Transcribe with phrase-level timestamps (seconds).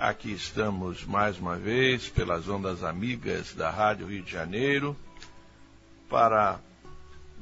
[0.00, 4.96] Aqui estamos mais uma vez pelas ondas amigas da Rádio Rio de Janeiro
[6.08, 6.60] para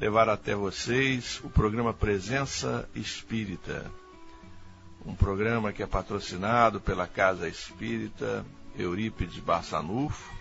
[0.00, 3.84] levar até vocês o programa Presença Espírita.
[5.04, 8.42] Um programa que é patrocinado pela Casa Espírita
[8.74, 10.32] Eurípides Barçanufo,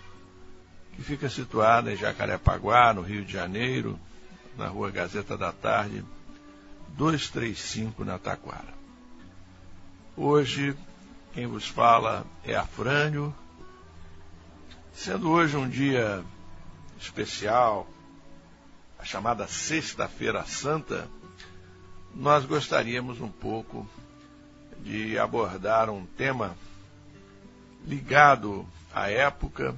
[0.96, 4.00] que fica situada em Jacarepaguá, no Rio de Janeiro,
[4.58, 6.02] na rua Gazeta da Tarde,
[6.96, 8.74] 235 na Taquara.
[10.16, 10.74] Hoje
[11.36, 13.36] quem vos fala é Afrânio.
[14.94, 16.24] Sendo hoje um dia
[16.98, 17.90] especial,
[18.98, 21.10] a chamada Sexta-feira Santa,
[22.16, 23.86] nós gostaríamos um pouco
[24.80, 26.56] de abordar um tema
[27.86, 29.76] ligado à época,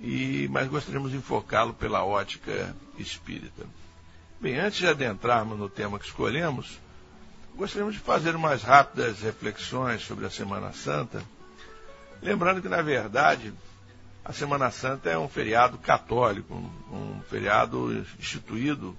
[0.00, 3.66] e mas gostaríamos de enfocá-lo pela ótica espírita.
[4.40, 6.78] Bem, antes de adentrarmos no tema que escolhemos,
[7.56, 11.22] gostaríamos de fazer umas rápidas reflexões sobre a Semana Santa,
[12.20, 13.52] lembrando que, na verdade,
[14.24, 16.54] a Semana Santa é um feriado católico,
[16.90, 18.96] um, feriado instituído,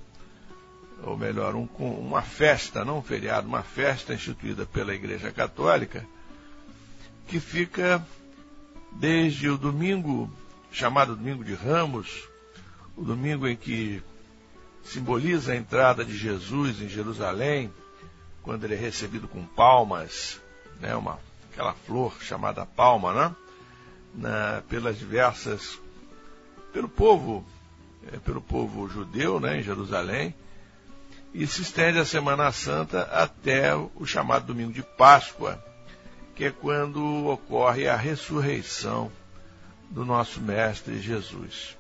[1.04, 6.06] ou melhor, um, uma festa, não um feriado, uma festa instituída pela Igreja Católica,
[7.28, 8.06] que fica
[8.94, 10.32] desde o domingo,
[10.72, 12.30] chamado Domingo de Ramos,
[12.96, 14.02] o domingo em que
[14.84, 17.72] simboliza a entrada de Jesus em Jerusalém,
[18.46, 20.40] quando ele é recebido com palmas,
[20.80, 21.20] né, uma,
[21.52, 23.36] aquela flor chamada palma, né,
[24.14, 25.80] na, pelas diversas,
[26.72, 27.44] pelo povo,
[28.14, 30.34] é, pelo povo judeu, né, em Jerusalém,
[31.34, 35.62] e se estende a Semana Santa até o chamado Domingo de Páscoa,
[36.36, 39.12] que é quando ocorre a ressurreição
[39.90, 41.76] do nosso Mestre Jesus.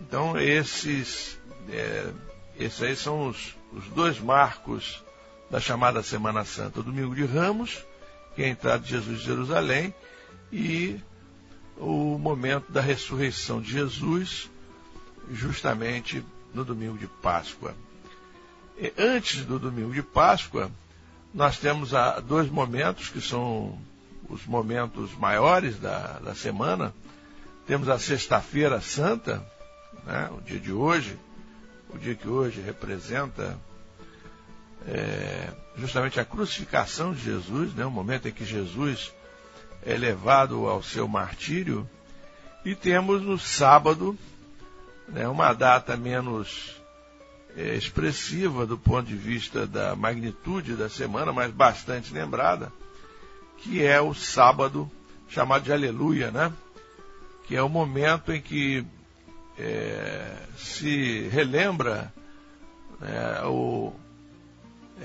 [0.00, 1.38] Então, esses,
[1.70, 2.12] é,
[2.58, 5.02] esses aí são os, os dois marcos
[5.52, 7.84] da chamada Semana Santa, o domingo de Ramos,
[8.34, 9.94] que é a entrada de Jesus em Jerusalém,
[10.50, 10.98] e
[11.76, 14.50] o momento da ressurreição de Jesus,
[15.30, 16.24] justamente
[16.54, 17.74] no domingo de Páscoa.
[18.78, 20.70] E antes do domingo de Páscoa,
[21.34, 21.90] nós temos
[22.26, 23.78] dois momentos que são
[24.30, 26.94] os momentos maiores da, da semana.
[27.66, 29.46] Temos a Sexta-feira Santa,
[30.06, 31.14] né, o dia de hoje,
[31.90, 33.58] o dia que hoje representa
[34.86, 39.12] é, justamente a crucificação de Jesus, né, o momento em que Jesus
[39.84, 41.88] é levado ao seu martírio,
[42.64, 44.16] e temos no sábado
[45.08, 46.80] né, uma data menos
[47.56, 52.72] é, expressiva do ponto de vista da magnitude da semana, mas bastante lembrada,
[53.58, 54.90] que é o sábado
[55.28, 56.52] chamado de Aleluia, né?
[57.46, 58.84] que é o momento em que
[59.58, 62.12] é, se relembra
[63.00, 63.92] é, o,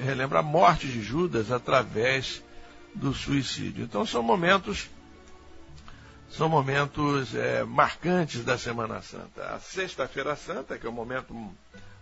[0.04, 2.44] relembra a morte de Judas através
[2.94, 3.84] do suicídio.
[3.84, 4.90] Então são momentos
[6.30, 9.56] são momentos é, marcantes da Semana Santa.
[9.56, 11.34] A Sexta-feira Santa, que é o momento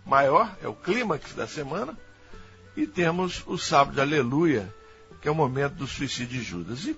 [0.04, 1.96] maior, é o clímax da semana,
[2.76, 4.72] e temos o Sábado de Aleluia,
[5.20, 6.84] que é o momento do suicídio de Judas.
[6.84, 6.96] E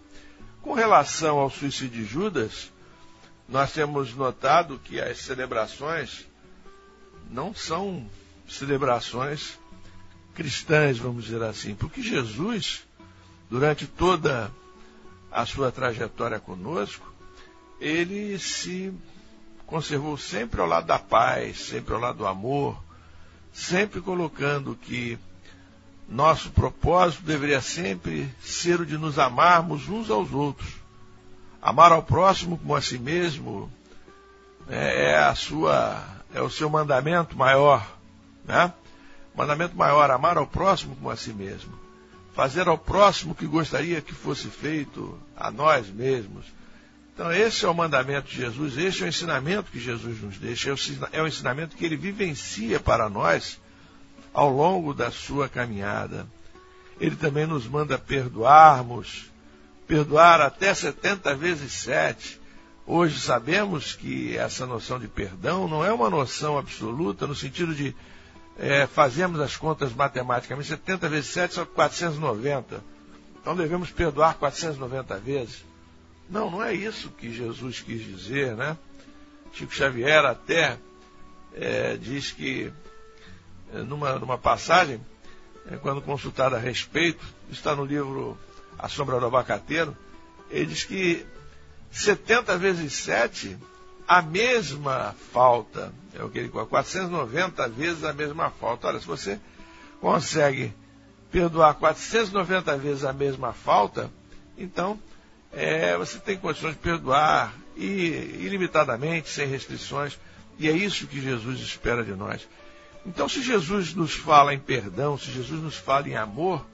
[0.62, 2.72] com relação ao suicídio de Judas,
[3.48, 6.26] nós temos notado que as celebrações
[7.30, 8.08] não são
[8.48, 9.58] celebrações
[10.38, 12.86] cristãs, vamos dizer assim, porque Jesus,
[13.50, 14.52] durante toda
[15.32, 17.12] a sua trajetória conosco,
[17.80, 18.94] ele se
[19.66, 22.80] conservou sempre ao lado da paz, sempre ao lado do amor,
[23.52, 25.18] sempre colocando que
[26.08, 30.72] nosso propósito deveria sempre ser o de nos amarmos uns aos outros.
[31.60, 33.68] Amar ao próximo como a si mesmo
[34.68, 36.00] é, é a sua
[36.32, 37.84] é o seu mandamento maior,
[38.44, 38.72] né?
[39.38, 41.72] Mandamento maior, amar ao próximo como a si mesmo.
[42.34, 46.44] Fazer ao próximo o que gostaria que fosse feito a nós mesmos.
[47.14, 50.70] Então, esse é o mandamento de Jesus, esse é o ensinamento que Jesus nos deixa,
[50.70, 53.60] é o é ensinamento que ele vivencia para nós
[54.34, 56.26] ao longo da sua caminhada.
[57.00, 59.26] Ele também nos manda perdoarmos,
[59.86, 62.40] perdoar até 70 vezes 7.
[62.84, 67.94] Hoje sabemos que essa noção de perdão não é uma noção absoluta, no sentido de
[68.58, 72.82] é, fazemos as contas matematicamente, 70 vezes 7 são 490.
[73.40, 75.64] Então devemos perdoar 490 vezes.
[76.28, 78.76] Não, não é isso que Jesus quis dizer, né?
[79.52, 80.76] Chico Xavier até
[81.54, 82.72] é, diz que,
[83.72, 85.00] é, numa, numa passagem,
[85.70, 88.36] é, quando consultado a respeito, está no livro
[88.78, 89.96] A Sombra do Abacateiro,
[90.50, 91.24] ele diz que
[91.90, 93.56] 70 vezes 7,
[94.06, 98.88] a mesma falta, é o que ele 490 vezes a mesma falta.
[98.88, 99.38] Olha, se você
[100.00, 100.74] consegue
[101.30, 104.10] perdoar 490 vezes a mesma falta,
[104.56, 104.98] então
[105.52, 108.08] é, você tem condições de perdoar e,
[108.40, 110.18] ilimitadamente, sem restrições.
[110.58, 112.48] E é isso que Jesus espera de nós.
[113.06, 116.66] Então, se Jesus nos fala em perdão, se Jesus nos fala em amor,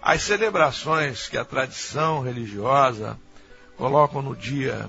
[0.00, 3.18] as celebrações que a tradição religiosa
[3.76, 4.88] colocam no dia,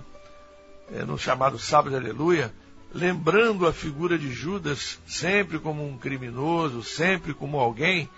[0.94, 2.53] é, no chamado Sábado de Aleluia,
[2.94, 8.09] lembrando a figura de Judas sempre como um criminoso, sempre como alguém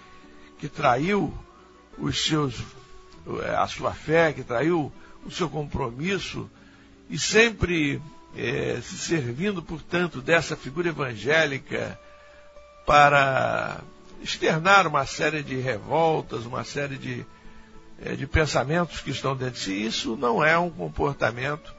[0.57, 1.33] que traiu
[1.97, 2.55] os seus
[3.55, 4.91] a sua fé, que traiu
[5.23, 6.49] o seu compromisso,
[7.09, 8.01] e sempre
[8.35, 11.99] é, se servindo, portanto, dessa figura evangélica
[12.85, 13.81] para
[14.23, 17.25] externar uma série de revoltas, uma série de,
[18.01, 19.85] é, de pensamentos que estão dentro de si.
[19.85, 21.73] Isso não é um comportamento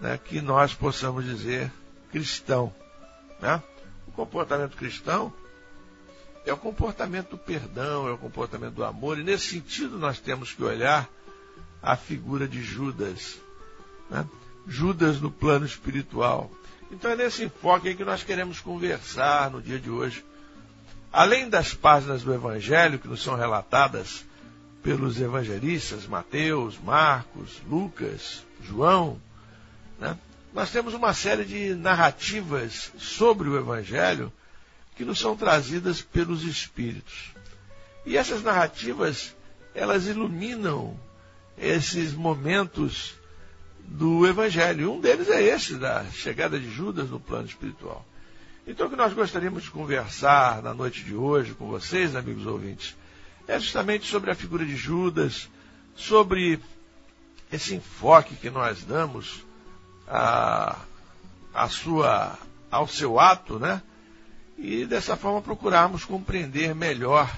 [0.00, 1.70] né, que nós possamos dizer
[2.12, 2.72] cristão.
[3.40, 3.60] Né?
[4.06, 5.32] O comportamento cristão
[6.44, 10.52] é o comportamento do perdão, é o comportamento do amor, e nesse sentido nós temos
[10.52, 11.08] que olhar
[11.82, 13.38] a figura de Judas.
[14.10, 14.26] Né?
[14.66, 16.50] Judas no plano espiritual.
[16.90, 20.24] Então é nesse enfoque que nós queremos conversar no dia de hoje.
[21.12, 24.24] Além das páginas do Evangelho que nos são relatadas
[24.82, 29.20] pelos evangelistas Mateus, Marcos, Lucas, João,
[29.98, 30.18] né?
[30.52, 34.32] Nós temos uma série de narrativas sobre o Evangelho
[34.94, 37.32] que nos são trazidas pelos Espíritos.
[38.04, 39.34] E essas narrativas,
[39.74, 40.98] elas iluminam
[41.56, 43.14] esses momentos
[43.80, 44.92] do Evangelho.
[44.92, 48.04] Um deles é esse, da chegada de Judas no plano espiritual.
[48.66, 52.94] Então, o que nós gostaríamos de conversar na noite de hoje com vocês, amigos ouvintes,
[53.48, 55.48] é justamente sobre a figura de Judas,
[55.96, 56.60] sobre
[57.50, 59.44] esse enfoque que nós damos
[60.12, 60.76] a,
[61.54, 62.38] a sua,
[62.70, 63.80] ao seu ato, né?
[64.58, 67.34] e dessa forma procurarmos compreender melhor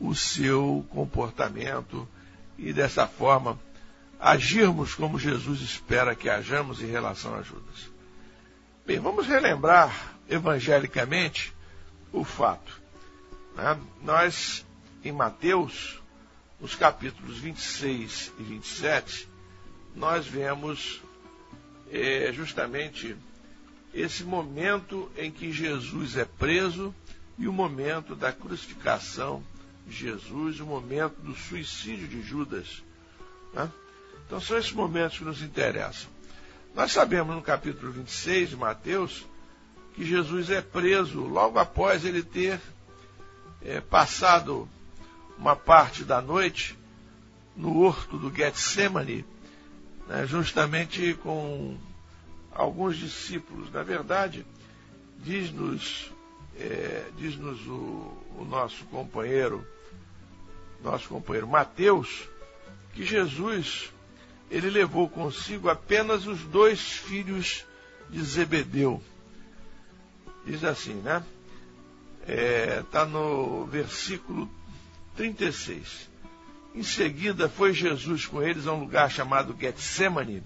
[0.00, 2.08] o seu comportamento
[2.58, 3.58] e dessa forma
[4.18, 7.90] agirmos como Jesus espera que hajamos em relação a Judas.
[8.86, 11.54] Bem, vamos relembrar evangelicamente
[12.12, 12.80] o fato.
[13.54, 13.78] Né?
[14.02, 14.64] Nós,
[15.04, 16.00] em Mateus,
[16.58, 19.28] nos capítulos 26 e 27,
[19.94, 21.02] nós vemos
[21.90, 23.16] é, justamente
[23.94, 26.94] esse momento em que Jesus é preso
[27.38, 29.42] e o momento da crucificação
[29.86, 32.82] de Jesus, o momento do suicídio de Judas.
[33.52, 33.70] Né?
[34.26, 36.10] Então são esses momentos que nos interessam.
[36.74, 39.24] Nós sabemos no capítulo 26 de Mateus
[39.94, 42.60] que Jesus é preso logo após ele ter
[43.62, 44.68] é, passado
[45.38, 46.78] uma parte da noite
[47.56, 49.24] no horto do Getsemane,
[50.08, 51.76] né, justamente com
[52.52, 53.70] alguns discípulos.
[53.72, 54.46] Na verdade,
[55.18, 56.10] diz-nos
[56.58, 59.66] é, diz-nos o, o nosso companheiro,
[60.82, 62.28] nosso companheiro Mateus,
[62.94, 63.92] que Jesus
[64.50, 67.64] ele levou consigo apenas os dois filhos
[68.08, 69.02] de Zebedeu.
[70.46, 71.22] Diz assim, né?
[72.22, 74.48] Está é, tá no versículo
[75.16, 76.08] 36.
[76.76, 80.42] Em seguida foi Jesus com eles a um lugar chamado Getsemane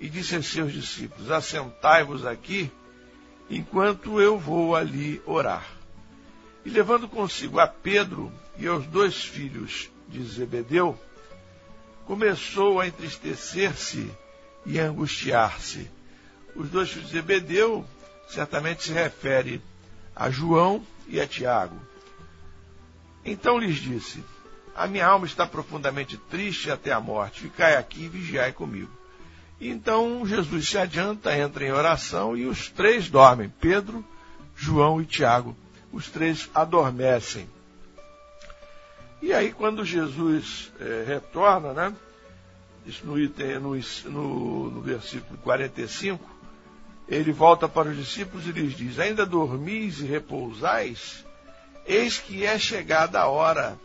[0.00, 2.68] e disse aos seus discípulos: Assentai-vos aqui,
[3.48, 5.64] enquanto eu vou ali orar.
[6.64, 10.98] E levando consigo a Pedro e aos dois filhos de Zebedeu,
[12.04, 14.10] começou a entristecer-se
[14.66, 15.88] e a angustiar-se.
[16.56, 17.86] Os dois filhos de Zebedeu
[18.28, 19.62] certamente se refere
[20.16, 21.80] a João e a Tiago.
[23.24, 24.20] Então lhes disse:
[24.80, 27.42] A minha alma está profundamente triste até a morte.
[27.42, 28.90] Ficai aqui e vigiai comigo.
[29.60, 34.02] Então Jesus se adianta, entra em oração e os três dormem: Pedro,
[34.56, 35.54] João e Tiago.
[35.92, 36.48] Os três
[42.86, 46.24] isso no, item, no, no, no versículo 45,
[47.06, 51.22] ele volta para os discípulos e lhes diz: Ainda dormis e repousais?
[51.86, 53.78] Eis que é chegada a hora,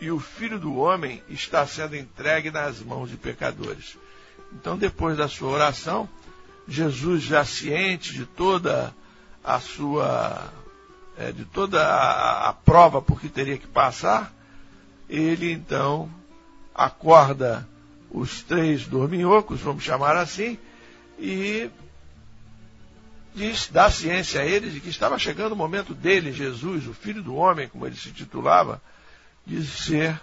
[0.00, 3.96] e o filho do homem está sendo entregue nas mãos de pecadores.
[4.52, 6.08] Então, depois da sua oração,
[6.68, 8.94] Jesus, já ciente de toda
[9.42, 10.52] a sua.
[11.18, 14.30] É, de toda a, a prova por que teria que passar,
[15.08, 16.10] ele então
[16.74, 17.66] acorda
[18.10, 20.58] os três dorminhocos, vamos chamar assim,
[21.18, 21.70] e
[23.34, 27.22] diz, dá ciência a eles de que estava chegando o momento dele, Jesus, o Filho
[27.22, 28.82] do Homem, como ele se titulava,
[29.46, 30.20] de ser,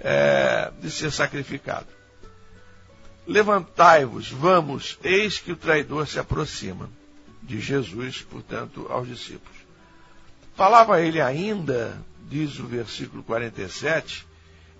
[0.00, 1.88] é, de ser sacrificado.
[3.26, 6.88] Levantai-vos, vamos, eis que o traidor se aproxima.
[7.42, 9.56] De Jesus, portanto, aos discípulos.
[10.54, 14.24] Falava ele ainda, diz o versículo 47,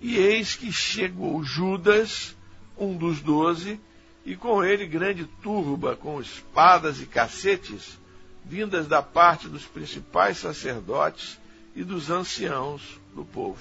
[0.01, 2.37] e eis que chegou Judas,
[2.79, 3.81] um dos doze,
[4.25, 7.99] e com ele grande turba com espadas e cacetes,
[8.45, 11.42] vindas da parte dos principais sacerdotes
[11.75, 13.61] e dos anciãos do povo.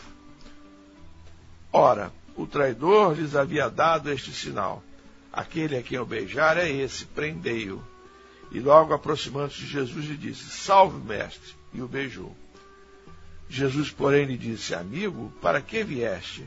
[1.72, 4.84] Ora, o traidor lhes havia dado este sinal:
[5.32, 7.82] aquele a quem eu beijar é esse, prendei-o.
[8.52, 12.36] E logo aproximando-se de Jesus lhe disse: Salve, mestre, e o beijou.
[13.50, 16.46] Jesus, porém, lhe disse: Amigo, para que vieste?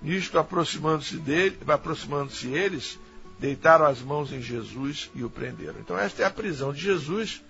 [0.00, 2.98] Nisto, aproximando-se dele, aproximando-se eles,
[3.38, 5.80] deitaram as mãos em Jesus e o prenderam.
[5.80, 7.42] Então, esta é a prisão de Jesus,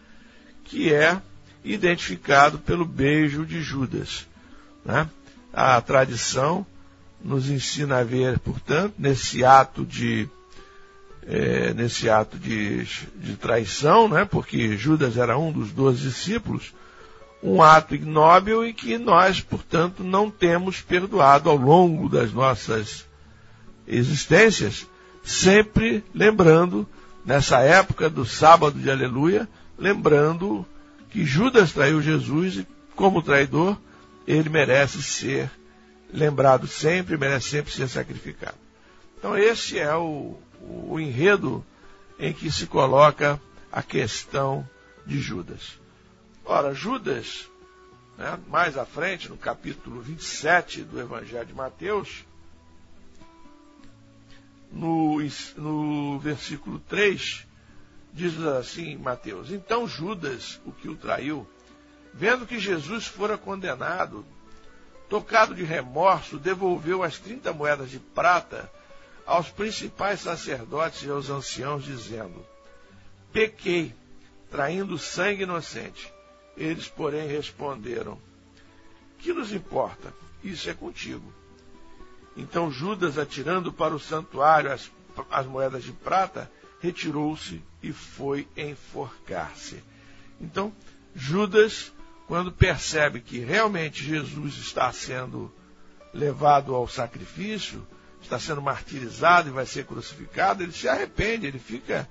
[0.65, 1.21] que é
[1.67, 4.27] identificado pelo beijo de Judas.
[4.85, 5.09] Né?
[5.53, 6.65] A tradição
[7.23, 10.29] nos ensina a ver, portanto, nesse ato de
[11.29, 12.85] é, nesse ato de,
[13.17, 14.25] de traição, né?
[14.25, 16.73] porque Judas era um dos doze discípulos,
[17.43, 23.05] um ato ignóbil e que nós, portanto, não temos perdoado ao longo das nossas
[23.89, 24.87] existências,
[25.23, 26.87] sempre lembrando,
[27.25, 30.65] nessa época do sábado de aleluia, lembrando
[31.11, 33.77] que Judas traiu Jesus e, como traidor,
[34.27, 35.51] ele merece ser
[36.13, 38.57] lembrado sempre, merece sempre ser sacrificado.
[39.19, 41.65] Então, esse é o, o enredo
[42.19, 44.69] em que se coloca a questão
[45.05, 45.79] de Judas.
[46.45, 47.49] Ora, Judas,
[48.17, 52.25] né, mais à frente, no capítulo 27 do Evangelho de Mateus,
[54.73, 55.19] no,
[55.57, 57.46] no versículo 3,
[58.17, 61.47] diz assim Mateus: Então Judas, o que o traiu,
[62.15, 64.25] vendo que Jesus fora condenado,
[65.09, 68.73] tocado de remorso, devolveu as 30 moedas de prata
[69.27, 72.45] aos principais sacerdotes e aos anciãos, dizendo:
[73.33, 73.95] Pequei,
[74.51, 76.11] traindo sangue inocente.
[76.57, 78.19] Eles, porém, responderam:
[79.19, 80.13] Que nos importa?
[80.43, 81.31] Isso é contigo.
[82.35, 84.91] Então Judas, atirando para o santuário as,
[85.31, 86.51] as moedas de prata,
[86.87, 89.83] retirou-se e foi enforcar-se.
[90.41, 90.73] Então,
[91.15, 91.93] Judas,
[92.29, 95.53] quando percebe que realmente Jesus está sendo
[96.15, 97.85] levado ao sacrifício,
[98.23, 102.09] está sendo martirizado e vai ser crucificado, ele se arrepende, ele fica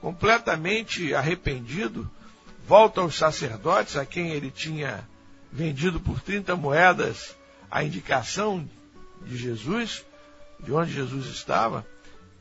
[0.00, 2.10] completamente arrependido,
[2.66, 5.06] volta aos sacerdotes a quem ele tinha
[5.52, 7.36] vendido por 30 moedas
[7.70, 8.68] a indicação
[9.24, 10.04] de Jesus,
[10.60, 11.86] de onde Jesus estava,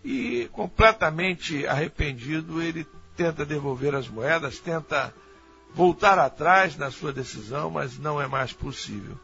[0.05, 2.85] e completamente arrependido, ele
[3.17, 5.11] tenta devolver as moedas, tenta
[5.73, 9.17] voltar atrás na sua decisão, mas não é mais possível.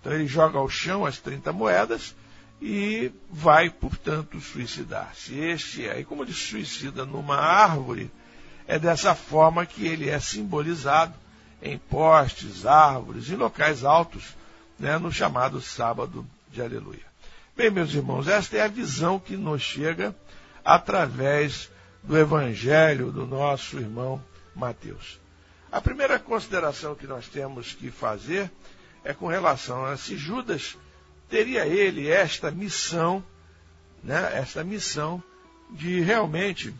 [0.00, 2.16] Então ele joga ao chão as 30 moedas
[2.60, 5.38] e vai, portanto, suicidar-se.
[5.38, 8.10] Este é, e como ele suicida numa árvore,
[8.66, 11.14] é dessa forma que ele é simbolizado
[11.62, 14.34] em postes, árvores, em locais altos,
[14.76, 17.09] né, no chamado sábado de aleluia.
[17.60, 20.16] Bem, meus irmãos, esta é a visão que nos chega
[20.64, 21.70] através
[22.02, 24.24] do evangelho do nosso irmão
[24.56, 25.20] Mateus.
[25.70, 28.50] A primeira consideração que nós temos que fazer
[29.04, 30.78] é com relação a se Judas
[31.28, 33.22] teria ele esta missão,
[34.02, 35.22] né, esta missão
[35.70, 36.74] de realmente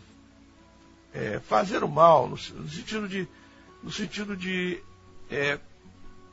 [1.12, 3.28] é, fazer o mal, no, no, sentido de,
[3.82, 4.82] no sentido de
[5.30, 5.58] é,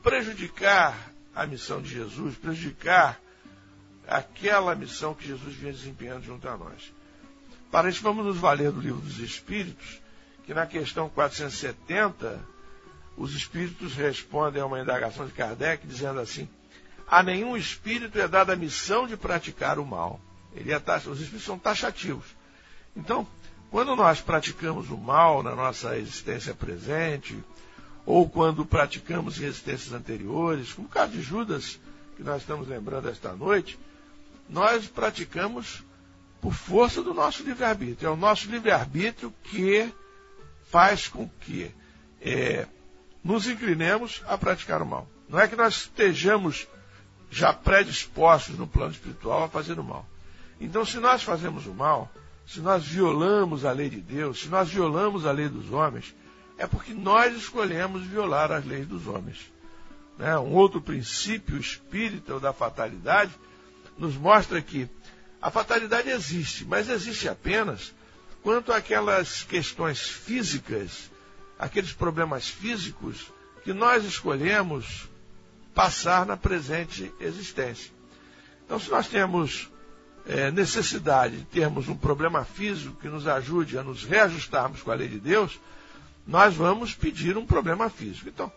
[0.02, 3.20] prejudicar a missão de Jesus, prejudicar
[4.08, 6.92] aquela missão que Jesus vinha desempenhando junto a nós.
[7.70, 10.00] Para isso, vamos nos valer do livro dos Espíritos,
[10.44, 12.40] que na questão 470,
[13.16, 16.48] os Espíritos respondem a uma indagação de Kardec, dizendo assim:
[17.06, 20.20] a nenhum espírito é dada a missão de praticar o mal.
[20.54, 22.26] Ele é taxa, os espíritos são taxativos.
[22.94, 23.26] Então,
[23.70, 27.42] quando nós praticamos o mal na nossa existência presente,
[28.04, 31.78] ou quando praticamos em existências anteriores, como o caso de Judas,
[32.16, 33.78] que nós estamos lembrando esta noite,
[34.48, 35.82] nós praticamos
[36.40, 38.08] por força do nosso livre-arbítrio.
[38.08, 39.92] É o nosso livre-arbítrio que
[40.70, 41.74] faz com que
[42.20, 42.66] é,
[43.22, 45.08] nos inclinemos a praticar o mal.
[45.28, 46.66] Não é que nós estejamos
[47.30, 50.06] já predispostos no plano espiritual a fazer o mal.
[50.60, 52.10] Então, se nós fazemos o mal,
[52.46, 56.14] se nós violamos a lei de Deus, se nós violamos a lei dos homens,
[56.56, 59.52] é porque nós escolhemos violar as leis dos homens.
[60.16, 60.36] Né?
[60.38, 63.30] Um outro princípio espírita da fatalidade
[63.98, 64.88] nos mostra que
[65.40, 67.92] a fatalidade existe, mas existe apenas
[68.42, 71.10] quanto àquelas questões físicas,
[71.58, 75.08] aqueles problemas físicos que nós escolhemos
[75.74, 77.92] passar na presente existência.
[78.64, 79.70] Então, se nós temos
[80.26, 84.94] é, necessidade de termos um problema físico que nos ajude a nos reajustarmos com a
[84.94, 85.58] lei de Deus,
[86.26, 88.28] nós vamos pedir um problema físico.
[88.28, 88.52] Então,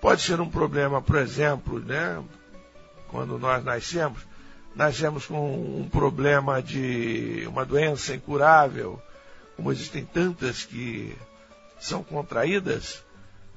[0.00, 2.22] pode ser um problema, por exemplo, né,
[3.08, 4.20] quando nós nascemos,
[4.74, 9.00] nascemos com um problema de uma doença incurável,
[9.56, 11.16] como existem tantas que
[11.78, 13.02] são contraídas,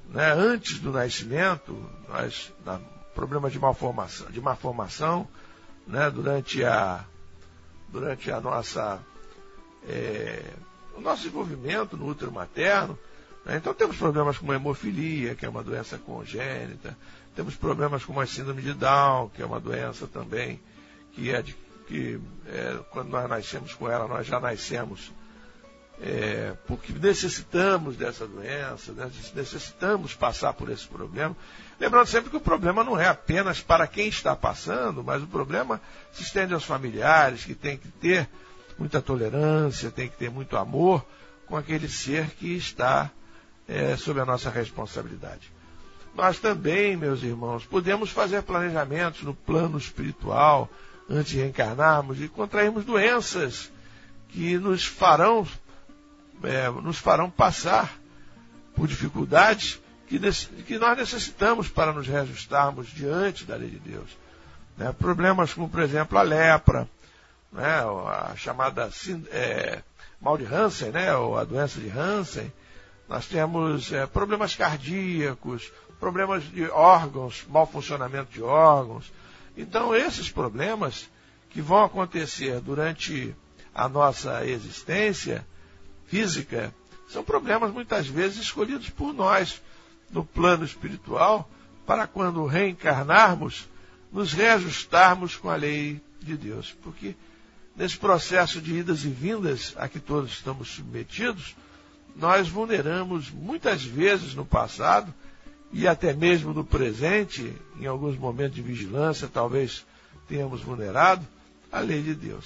[0.09, 2.79] né, antes do nascimento, nós, na,
[3.15, 5.27] problema de malformação, de malformação
[5.87, 7.03] né, durante, a,
[7.89, 8.99] durante a nossa,
[9.87, 10.43] é,
[10.95, 12.97] o nosso desenvolvimento no útero materno.
[13.43, 16.95] Né, então temos problemas como a hemofilia, que é uma doença congênita,
[17.35, 20.59] temos problemas como a síndrome de Down, que é uma doença também
[21.13, 21.55] que é de,
[21.87, 25.11] que é, quando nós nascemos com ela, nós já nascemos
[26.01, 29.09] é, porque necessitamos dessa doença, né?
[29.33, 31.35] necessitamos passar por esse problema.
[31.79, 35.81] Lembrando sempre que o problema não é apenas para quem está passando, mas o problema
[36.11, 38.29] se estende aos familiares, que tem que ter
[38.77, 41.03] muita tolerância, tem que ter muito amor
[41.47, 43.09] com aquele ser que está
[43.67, 45.51] é, sob a nossa responsabilidade.
[46.13, 50.69] Nós também, meus irmãos, podemos fazer planejamentos no plano espiritual,
[51.09, 53.71] antes de reencarnarmos e contrairmos doenças
[54.29, 55.47] que nos farão,
[56.43, 57.97] é, nos farão passar
[58.75, 60.19] por dificuldades que,
[60.63, 64.17] que, nós necessitamos para nos reajustarmos diante da lei de Deus.
[64.77, 64.93] Né?
[64.97, 66.87] Problemas como, por exemplo, a lepra,
[67.51, 67.79] né?
[67.79, 68.89] a chamada
[69.31, 69.81] é,
[70.21, 71.15] mal de Hansen, né?
[71.15, 72.51] ou a doença de Hansen.
[73.09, 79.11] Nós temos é, problemas cardíacos, problemas de órgãos, mau funcionamento de órgãos,
[79.57, 81.09] então, esses problemas
[81.49, 83.35] que vão acontecer durante
[83.73, 85.45] a nossa existência
[86.05, 86.73] física
[87.09, 89.61] são problemas muitas vezes escolhidos por nós
[90.11, 91.49] no plano espiritual
[91.85, 93.67] para quando reencarnarmos
[94.11, 96.75] nos reajustarmos com a lei de Deus.
[96.83, 97.15] Porque
[97.75, 101.55] nesse processo de idas e vindas a que todos estamos submetidos,
[102.15, 105.13] nós vulneramos muitas vezes no passado
[105.71, 109.85] e até mesmo no presente, em alguns momentos de vigilância, talvez
[110.27, 111.25] tenhamos vulnerado
[111.71, 112.45] a lei de Deus.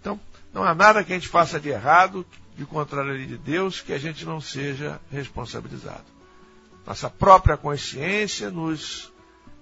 [0.00, 0.18] Então,
[0.52, 3.80] não há nada que a gente faça de errado, de contrário à lei de Deus,
[3.80, 6.04] que a gente não seja responsabilizado.
[6.86, 9.12] Nossa própria consciência nos,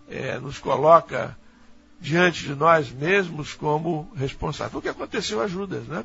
[0.09, 1.37] é, nos coloca
[2.01, 4.77] diante de nós mesmos como responsáveis.
[4.77, 6.05] O que aconteceu a Judas, né?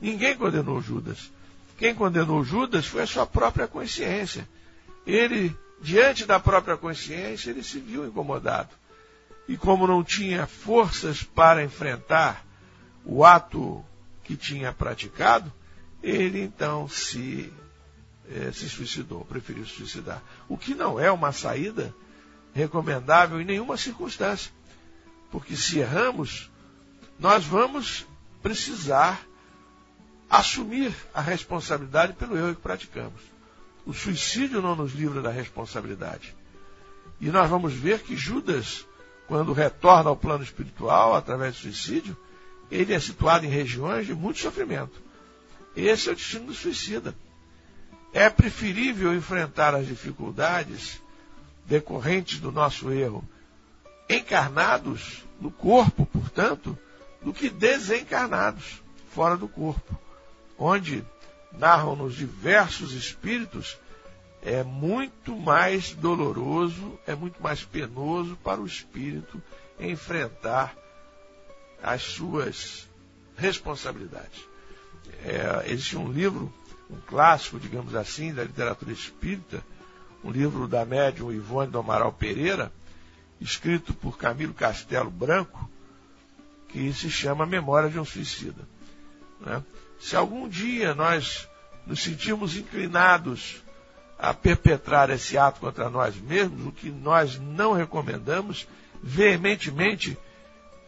[0.00, 1.30] Ninguém condenou Judas.
[1.76, 4.48] Quem condenou Judas foi a sua própria consciência.
[5.06, 5.54] Ele
[5.84, 8.70] diante da própria consciência, ele se viu incomodado.
[9.46, 12.42] E como não tinha forças para enfrentar
[13.04, 13.84] o ato
[14.22, 15.52] que tinha praticado,
[16.02, 17.52] ele então se,
[18.30, 20.22] eh, se suicidou, preferiu se suicidar.
[20.48, 21.94] O que não é uma saída
[22.54, 24.50] recomendável em nenhuma circunstância.
[25.30, 26.50] Porque se erramos,
[27.18, 28.06] nós vamos
[28.42, 29.20] precisar
[30.30, 33.33] assumir a responsabilidade pelo erro que praticamos.
[33.86, 36.34] O suicídio não nos livra da responsabilidade.
[37.20, 38.86] E nós vamos ver que Judas,
[39.26, 42.16] quando retorna ao plano espiritual através do suicídio,
[42.70, 45.02] ele é situado em regiões de muito sofrimento.
[45.76, 47.14] Esse é o destino do suicida.
[48.12, 51.00] É preferível enfrentar as dificuldades
[51.66, 53.26] decorrentes do nosso erro
[54.08, 56.78] encarnados no corpo, portanto,
[57.22, 58.82] do que desencarnados
[59.14, 59.98] fora do corpo,
[60.58, 61.04] onde
[61.58, 63.78] narram-nos diversos espíritos,
[64.42, 69.42] é muito mais doloroso, é muito mais penoso para o espírito
[69.78, 70.76] enfrentar
[71.82, 72.88] as suas
[73.36, 74.46] responsabilidades.
[75.24, 76.52] É, existe um livro,
[76.90, 79.62] um clássico, digamos assim, da literatura espírita,
[80.22, 82.72] um livro da médium Ivone do Amaral Pereira,
[83.40, 85.68] escrito por Camilo Castelo Branco,
[86.68, 88.66] que se chama Memória de um Suicida.
[89.40, 89.62] Né?
[90.04, 91.48] Se algum dia nós
[91.86, 93.64] nos sentirmos inclinados
[94.18, 98.68] a perpetrar esse ato contra nós mesmos, o que nós não recomendamos
[99.02, 100.18] veementemente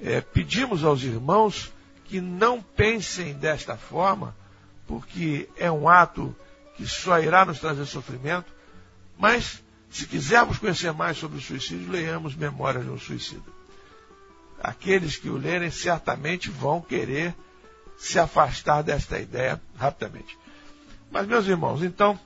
[0.02, 1.72] é, pedimos aos irmãos
[2.04, 4.36] que não pensem desta forma,
[4.86, 6.36] porque é um ato
[6.76, 8.52] que só irá nos trazer sofrimento,
[9.18, 13.50] mas se quisermos conhecer mais sobre o suicídio, leiamos Memórias de um Suicida.
[14.62, 17.34] Aqueles que o lerem certamente vão querer
[17.98, 20.38] se afastar desta ideia rapidamente.
[21.10, 22.18] Mas, meus irmãos, então,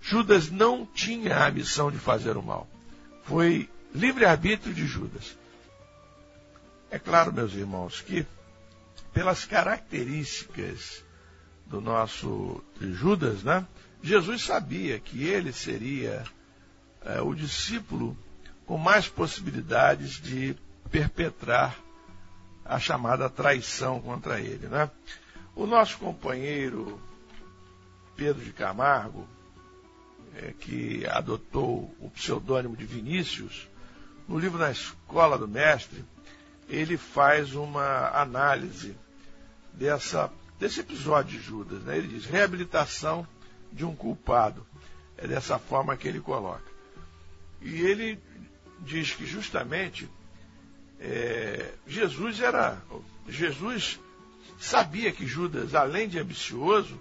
[0.00, 2.68] Judas não tinha a missão de fazer o mal.
[3.24, 5.36] Foi livre-arbítrio de Judas.
[6.90, 8.26] É claro, meus irmãos, que
[9.12, 11.04] pelas características
[11.66, 13.66] do nosso Judas, né?
[14.02, 16.24] Jesus sabia que ele seria
[17.04, 18.16] é, o discípulo
[18.64, 20.56] com mais possibilidades de
[20.90, 21.76] perpetrar
[22.68, 24.66] a chamada traição contra ele.
[24.66, 24.90] Né?
[25.56, 27.00] O nosso companheiro
[28.14, 29.26] Pedro de Camargo,
[30.36, 33.68] é, que adotou o pseudônimo de Vinícius,
[34.28, 36.04] no livro Na Escola do Mestre,
[36.68, 38.94] ele faz uma análise
[39.72, 41.82] dessa, desse episódio de Judas.
[41.82, 41.96] Né?
[41.96, 43.26] Ele diz: reabilitação
[43.72, 44.66] de um culpado.
[45.16, 46.62] É dessa forma que ele coloca.
[47.60, 48.20] E ele
[48.80, 50.08] diz que justamente
[51.00, 52.78] é, Jesus era.
[53.28, 54.00] Jesus
[54.58, 57.00] sabia que Judas, além de ambicioso,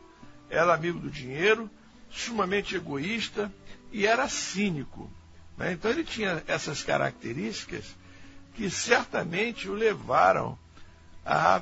[0.50, 1.70] era amigo do dinheiro,
[2.10, 3.52] sumamente egoísta
[3.92, 5.10] e era cínico.
[5.58, 5.74] Né?
[5.74, 7.86] Então ele tinha essas características
[8.54, 10.58] que certamente o levaram
[11.26, 11.62] a.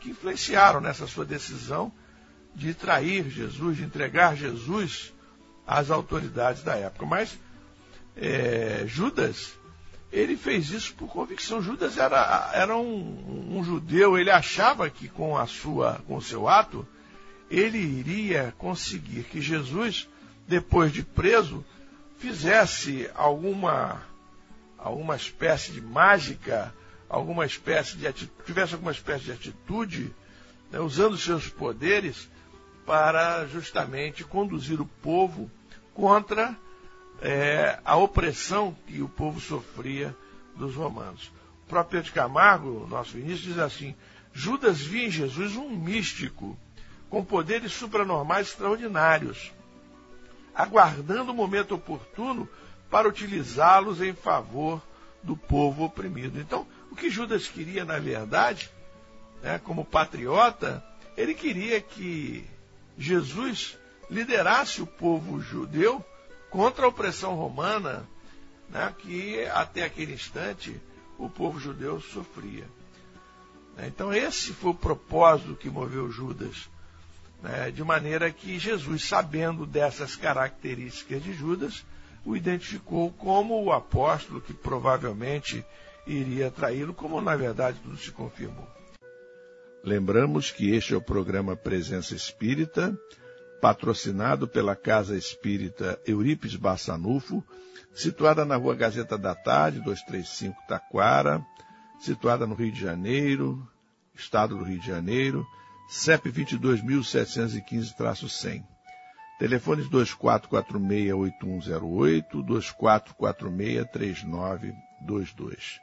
[0.00, 1.92] que influenciaram nessa sua decisão
[2.54, 5.12] de trair Jesus, de entregar Jesus
[5.66, 7.06] às autoridades da época.
[7.06, 7.38] Mas
[8.16, 9.52] é, Judas,
[10.12, 11.62] ele fez isso por convicção.
[11.62, 16.48] Judas era, era um, um, judeu, ele achava que com a sua, com o seu
[16.48, 16.86] ato,
[17.50, 20.08] ele iria conseguir que Jesus,
[20.46, 21.64] depois de preso,
[22.18, 24.02] fizesse alguma,
[24.78, 26.72] alguma espécie de mágica,
[27.08, 28.12] alguma espécie de
[28.44, 30.14] tivesse alguma espécie de atitude,
[30.70, 32.28] né, usando seus poderes
[32.84, 35.50] para justamente conduzir o povo
[35.92, 36.56] contra
[37.20, 40.16] é, a opressão que o povo sofria
[40.54, 41.30] dos romanos.
[41.64, 43.94] O próprio Pedro Camargo, nosso ministro, diz assim:
[44.32, 46.58] Judas via em Jesus um místico
[47.08, 49.52] com poderes supranormais extraordinários,
[50.54, 52.48] aguardando o momento oportuno
[52.90, 54.82] para utilizá-los em favor
[55.22, 56.40] do povo oprimido.
[56.40, 58.70] Então, o que Judas queria, na verdade,
[59.42, 60.84] né, como patriota,
[61.16, 62.44] ele queria que
[62.96, 63.76] Jesus
[64.08, 66.04] liderasse o povo judeu
[66.50, 68.08] contra a opressão romana,
[68.68, 70.80] né, que até aquele instante
[71.18, 72.64] o povo judeu sofria.
[73.78, 76.68] Então, esse foi o propósito que moveu Judas.
[77.42, 81.84] Né, de maneira que Jesus, sabendo dessas características de Judas,
[82.24, 85.64] o identificou como o apóstolo que provavelmente
[86.06, 88.66] iria traí-lo, como na verdade tudo se confirmou.
[89.84, 92.98] Lembramos que este é o programa Presença Espírita
[93.66, 97.42] patrocinado pela Casa Espírita Eurípides Bassanufo,
[97.92, 101.44] situada na Rua Gazeta da Tarde, 235 Taquara,
[101.98, 103.68] situada no Rio de Janeiro,
[104.14, 105.44] Estado do Rio de Janeiro,
[105.88, 108.62] CEP 22.715-100.
[109.36, 112.24] Telefones 2446-8108,
[113.18, 115.80] 2446-3922.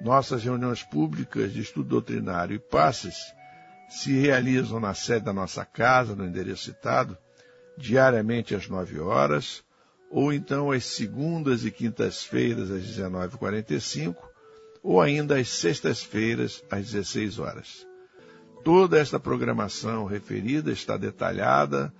[0.00, 3.34] Nossas reuniões públicas de estudo doutrinário e passes
[3.92, 7.16] se realizam na sede da nossa casa, no endereço citado,
[7.76, 9.62] diariamente às 9 horas,
[10.10, 14.16] ou então às segundas e quintas-feiras às 19h45,
[14.82, 17.86] ou ainda às sextas-feiras às 16 horas.
[18.64, 21.92] Toda esta programação referida está detalhada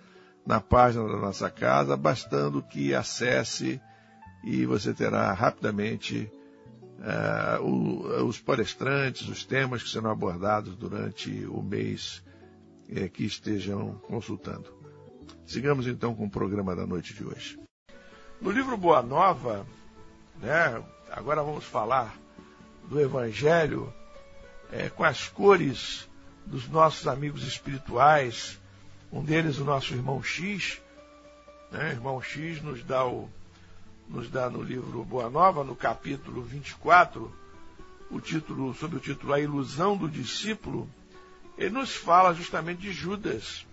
[0.46, 3.78] na página da nossa casa, bastando que acesse
[4.42, 6.30] e você terá rapidamente
[7.02, 12.22] uh, o, os palestrantes, os temas que serão abordados durante o mês
[12.88, 14.72] uh, que estejam consultando.
[15.44, 17.58] Sigamos então com o programa da noite de hoje.
[18.40, 19.66] No livro Boa Nova,
[20.40, 22.16] né, agora vamos falar
[22.88, 23.92] do Evangelho
[24.70, 26.08] é, com as cores
[26.46, 28.58] dos nossos amigos espirituais.
[29.12, 30.80] Um deles, o nosso irmão X.
[31.70, 33.28] Né, irmão X nos dá o,
[34.12, 37.32] nos dá no livro Boa Nova, no capítulo 24,
[38.10, 40.86] o título, sob o título A Ilusão do Discípulo,
[41.56, 43.66] ele nos fala justamente de Judas.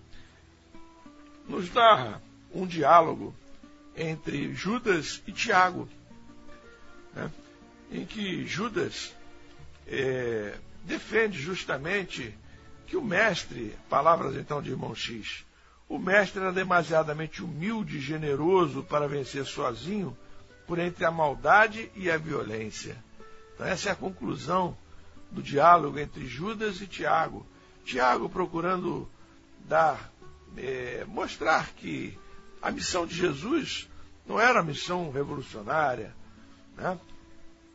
[1.46, 2.22] Nos dá
[2.54, 3.36] um diálogo
[3.98, 5.90] entre Judas e Tiago,
[7.14, 7.30] né,
[7.92, 9.14] em que Judas
[9.86, 12.34] é, defende justamente
[12.88, 15.46] que o mestre, palavras então de irmão X,
[15.90, 20.16] o mestre era demasiadamente humilde e generoso para vencer sozinho
[20.70, 22.96] por entre a maldade e a violência.
[23.56, 24.78] Então, essa é a conclusão
[25.32, 27.44] do diálogo entre Judas e Tiago.
[27.84, 29.10] Tiago procurando
[29.68, 30.14] dar,
[30.56, 32.16] é, mostrar que
[32.62, 33.90] a missão de Jesus
[34.28, 36.16] não era missão revolucionária,
[36.78, 37.00] né?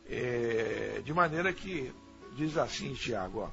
[0.09, 1.91] É, de maneira que
[2.37, 3.49] diz assim Tiago, ó,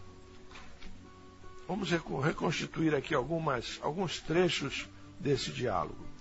[1.66, 6.11] vamos reconstituir aqui algumas, alguns trechos desse diálogo.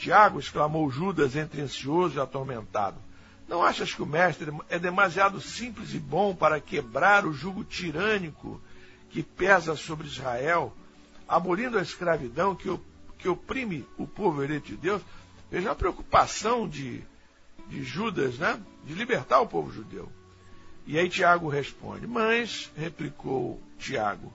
[0.00, 2.96] Tiago exclamou Judas entre ansioso e atormentado.
[3.46, 8.58] Não achas que o mestre é demasiado simples e bom para quebrar o jugo tirânico
[9.10, 10.74] que pesa sobre Israel,
[11.28, 12.74] abolindo a escravidão que,
[13.18, 15.02] que oprime o povo eleito de Deus?
[15.50, 17.02] Veja a preocupação de,
[17.68, 18.58] de Judas, né?
[18.86, 20.10] De libertar o povo judeu.
[20.86, 24.32] E aí Tiago responde: Mas, replicou Tiago,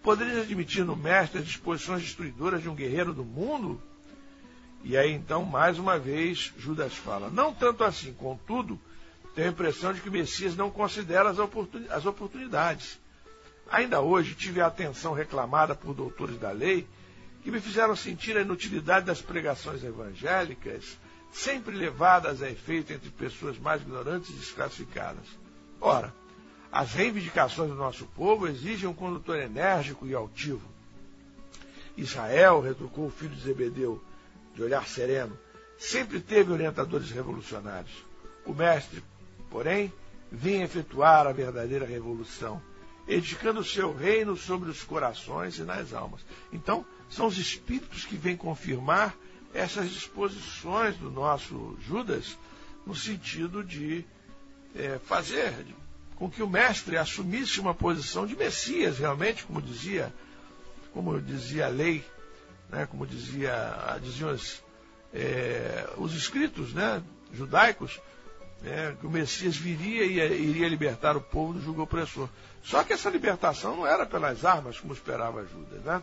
[0.00, 3.82] poderias admitir no mestre as disposições destruidoras de um guerreiro do mundo?
[4.82, 8.78] E aí então, mais uma vez, Judas fala: Não tanto assim, contudo,
[9.34, 12.98] tenho a impressão de que Messias não considera as oportunidades.
[13.70, 16.86] Ainda hoje tive a atenção reclamada por doutores da lei
[17.42, 20.98] que me fizeram sentir a inutilidade das pregações evangélicas,
[21.30, 25.26] sempre levadas a efeito entre pessoas mais ignorantes e desclassificadas.
[25.80, 26.12] Ora,
[26.72, 30.68] as reivindicações do nosso povo exigem um condutor enérgico e altivo.
[31.96, 34.02] Israel, retrucou o filho de Zebedeu,
[34.58, 35.38] de olhar sereno,
[35.78, 37.92] sempre teve orientadores revolucionários.
[38.44, 39.04] O mestre,
[39.48, 39.92] porém,
[40.32, 42.60] vinha efetuar a verdadeira revolução,
[43.06, 46.22] edificando o seu reino sobre os corações e nas almas.
[46.52, 49.14] Então, são os espíritos que vêm confirmar
[49.54, 52.36] essas disposições do nosso Judas,
[52.84, 54.04] no sentido de
[54.74, 55.54] é, fazer
[56.16, 60.12] com que o mestre assumisse uma posição de Messias, realmente, como dizia,
[60.92, 62.04] como dizia a lei,
[62.70, 64.62] né, como dizia, diziam os,
[65.12, 67.02] é, os escritos né,
[67.32, 68.00] judaicos,
[68.62, 72.28] né, que o Messias viria e iria libertar o povo do jugo opressor.
[72.62, 75.82] Só que essa libertação não era pelas armas, como esperava Judas.
[75.82, 76.02] Né?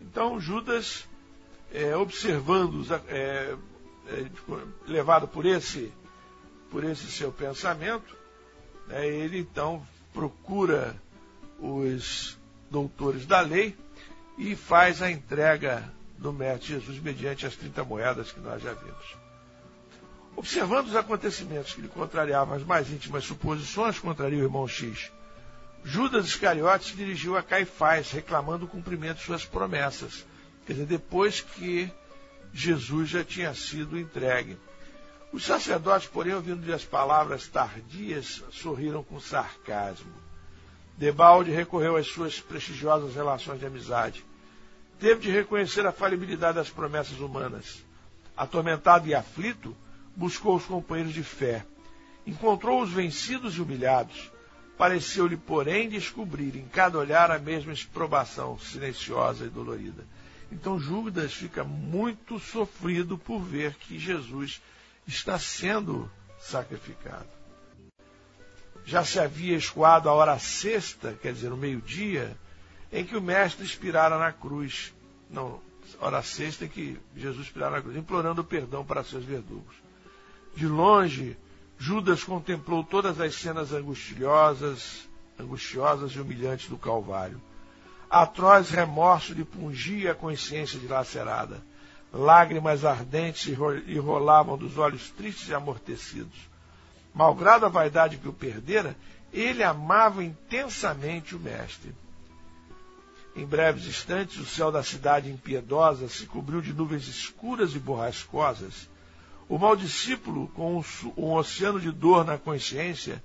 [0.00, 1.06] Então, Judas,
[1.72, 3.56] é, observando, é,
[4.08, 4.26] é,
[4.86, 5.92] levado por esse,
[6.70, 8.14] por esse seu pensamento,
[8.88, 10.94] né, ele então procura
[11.58, 12.36] os
[12.70, 13.76] doutores da lei
[14.50, 19.16] e faz a entrega do Mestre Jesus mediante as 30 moedas que nós já vimos.
[20.34, 25.12] Observando os acontecimentos que lhe contrariavam as mais íntimas suposições, contraria o irmão X,
[25.84, 30.24] Judas Iscariote se dirigiu a Caifás, reclamando o cumprimento de suas promessas.
[30.66, 31.90] Quer dizer, depois que
[32.52, 34.56] Jesus já tinha sido entregue.
[35.32, 40.12] Os sacerdotes, porém, ouvindo-lhe as palavras tardias, sorriram com sarcasmo.
[40.96, 44.24] Debalde recorreu às suas prestigiosas relações de amizade.
[45.02, 47.84] Teve de reconhecer a falibilidade das promessas humanas.
[48.34, 49.76] Atormentado e aflito,
[50.16, 51.66] buscou os companheiros de fé.
[52.26, 54.32] Encontrou-os vencidos e humilhados
[54.82, 60.04] Pareceu-lhe, porém, descobrir em cada olhar a mesma exprobação silenciosa e dolorida.
[60.50, 64.60] Então Judas fica muito sofrido por ver que Jesus
[65.06, 66.10] está sendo
[66.40, 67.28] sacrificado.
[68.84, 72.36] Já se havia escoado a hora sexta, quer dizer, o meio-dia,
[72.92, 74.92] em que o Mestre expirara na cruz.
[75.30, 75.60] Não,
[75.98, 79.74] hora sexta em que Jesus expirara na cruz, implorando perdão para seus verdugos.
[80.54, 81.36] De longe,
[81.78, 85.08] Judas contemplou todas as cenas angustiosas,
[85.40, 87.40] angustiosas e humilhantes do Calvário.
[88.10, 91.62] Atroz remorso lhe pungia a consciência dilacerada.
[92.12, 96.38] Lágrimas ardentes lhe rolavam dos olhos tristes e amortecidos.
[97.14, 98.94] Malgrado a vaidade que o perdera,
[99.32, 101.94] ele amava intensamente o Mestre.
[103.34, 108.90] Em breves instantes, o céu da cidade impiedosa se cobriu de nuvens escuras e borrascosas
[109.52, 113.22] o mau discípulo, com um, um oceano de dor na consciência,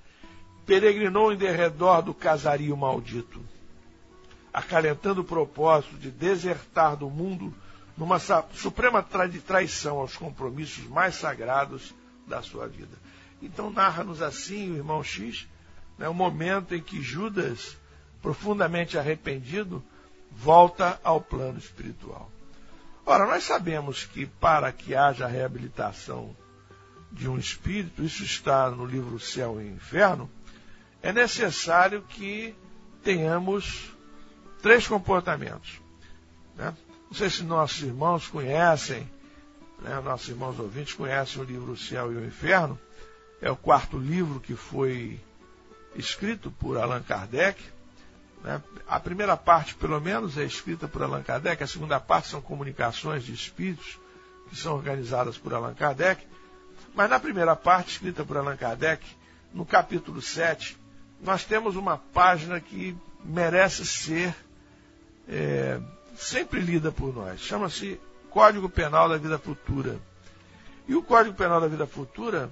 [0.66, 3.40] peregrinou em derredor do casario maldito,
[4.52, 7.54] acalentando o propósito de desertar do mundo
[7.96, 8.18] numa
[8.52, 11.94] suprema traição aos compromissos mais sagrados
[12.26, 12.98] da sua vida.
[13.40, 15.48] Então narra-nos assim o irmão X,
[15.96, 17.74] né, o momento em que Judas,
[18.20, 19.82] profundamente arrependido,
[20.30, 22.30] volta ao plano espiritual.
[23.04, 26.36] Ora, nós sabemos que para que haja reabilitação
[27.10, 30.30] de um espírito, isso está no livro Céu e Inferno,
[31.02, 32.54] é necessário que
[33.02, 33.90] tenhamos
[34.60, 35.80] três comportamentos.
[36.54, 36.74] Né?
[37.06, 39.08] Não sei se nossos irmãos conhecem,
[39.80, 42.78] né, nossos irmãos ouvintes conhecem o livro Céu e o Inferno.
[43.40, 45.20] É o quarto livro que foi
[45.94, 47.62] escrito por Allan Kardec.
[48.42, 48.62] Né?
[48.86, 53.24] A primeira parte, pelo menos, é escrita por Allan Kardec, a segunda parte são comunicações
[53.24, 53.98] de espíritos
[54.48, 56.26] que são organizadas por Allan Kardec.
[56.94, 59.04] Mas na primeira parte, escrita por Allan Kardec,
[59.52, 60.76] no capítulo 7,
[61.20, 64.34] nós temos uma página que merece ser
[65.28, 65.80] é,
[66.16, 67.40] sempre lida por nós.
[67.40, 69.98] Chama-se Código Penal da Vida Futura.
[70.86, 72.50] E o Código Penal da Vida Futura,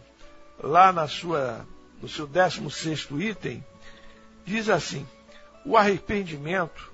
[0.62, 1.66] lá na sua,
[2.03, 3.64] no seu 16 item,
[4.44, 5.07] diz assim:
[5.66, 6.92] o arrependimento,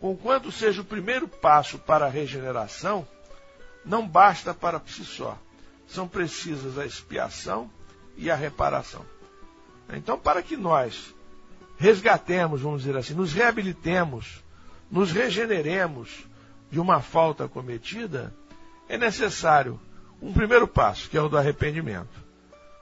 [0.00, 3.06] conquanto seja o primeiro passo para a regeneração,
[3.84, 5.38] não basta para si só.
[5.86, 7.70] São precisas a expiação
[8.16, 9.04] e a reparação.
[9.92, 11.14] Então, para que nós
[11.76, 14.42] resgatemos, vamos dizer assim, nos reabilitemos,
[14.90, 16.26] nos regeneremos
[16.70, 18.34] de uma falta cometida,
[18.88, 19.78] é necessário
[20.22, 22.24] um primeiro passo, que é o do arrependimento.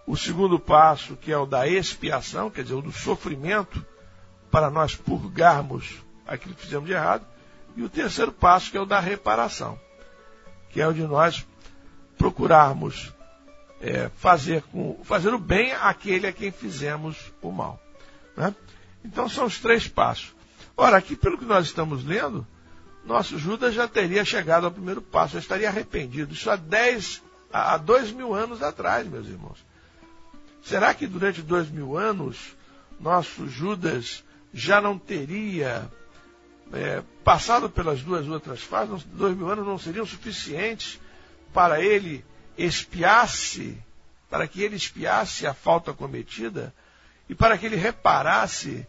[0.06, 3.84] O segundo passo, que é o da expiação, quer dizer, o do sofrimento,
[4.54, 7.26] para nós purgarmos aquilo que fizemos de errado.
[7.76, 9.76] E o terceiro passo, que é o da reparação,
[10.70, 11.44] que é o de nós
[12.16, 13.12] procurarmos
[13.80, 17.82] é, fazer, com, fazer o bem àquele a quem fizemos o mal.
[18.36, 18.54] Né?
[19.04, 20.32] Então são os três passos.
[20.76, 22.46] Ora, aqui pelo que nós estamos lendo,
[23.04, 26.32] nosso Judas já teria chegado ao primeiro passo, já estaria arrependido.
[26.32, 27.20] Isso há dez,
[27.52, 29.58] há dois mil anos atrás, meus irmãos.
[30.62, 32.54] Será que durante dois mil anos
[33.00, 34.22] nosso Judas
[34.54, 35.90] já não teria
[36.72, 41.00] é, passado pelas duas outras fases, dois mil anos não seriam suficientes
[41.52, 42.24] para ele
[42.56, 43.76] espiasse,
[44.30, 46.72] para que ele espiasse a falta cometida
[47.28, 48.86] e para que ele reparasse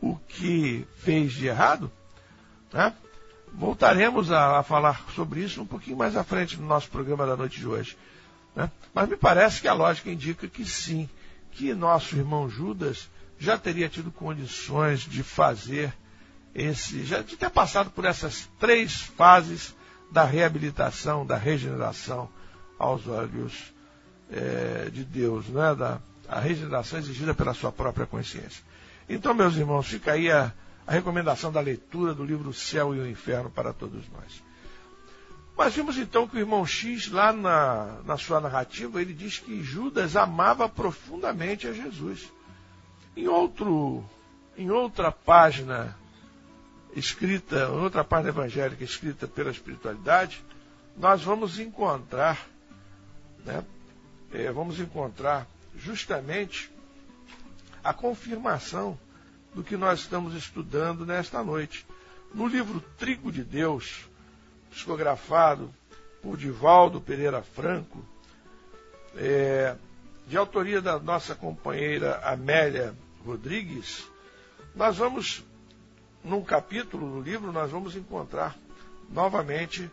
[0.00, 1.90] o que fez de errado?
[2.72, 2.94] Né?
[3.52, 7.36] Voltaremos a, a, falar sobre isso um pouquinho mais à frente no nosso programa da
[7.36, 7.98] noite de hoje.
[8.54, 8.70] Né?
[8.94, 11.08] Mas me parece que a lógica indica que sim,
[11.50, 13.08] que nosso irmão Judas
[13.40, 15.92] já teria tido condições de fazer
[16.54, 19.74] esse, já de ter passado por essas três fases
[20.12, 22.28] da reabilitação, da regeneração
[22.78, 23.72] aos olhos
[24.30, 25.74] é, de Deus, né?
[25.74, 28.62] da a regeneração exigida pela sua própria consciência.
[29.08, 30.52] Então, meus irmãos, fica aí a,
[30.86, 34.40] a recomendação da leitura do livro O Céu e o Inferno para todos nós.
[35.56, 39.62] Mas vimos então que o irmão X, lá na, na sua narrativa, ele diz que
[39.64, 42.32] Judas amava profundamente a Jesus.
[43.16, 44.04] Em, outro,
[44.56, 45.96] em outra página
[46.94, 50.44] escrita, outra página evangélica escrita pela espiritualidade,
[50.96, 52.46] nós vamos encontrar,
[53.44, 53.64] né,
[54.32, 55.46] é, vamos encontrar
[55.76, 56.70] justamente
[57.82, 58.98] a confirmação
[59.54, 61.86] do que nós estamos estudando nesta noite.
[62.32, 64.08] No livro Trigo de Deus,
[64.70, 65.72] psicografado
[66.22, 68.04] por Divaldo Pereira Franco,
[69.16, 69.74] é,
[70.30, 72.94] de autoria da nossa companheira Amélia
[73.26, 74.06] Rodrigues,
[74.76, 75.44] nós vamos,
[76.22, 78.56] num capítulo do livro, nós vamos encontrar
[79.10, 79.90] novamente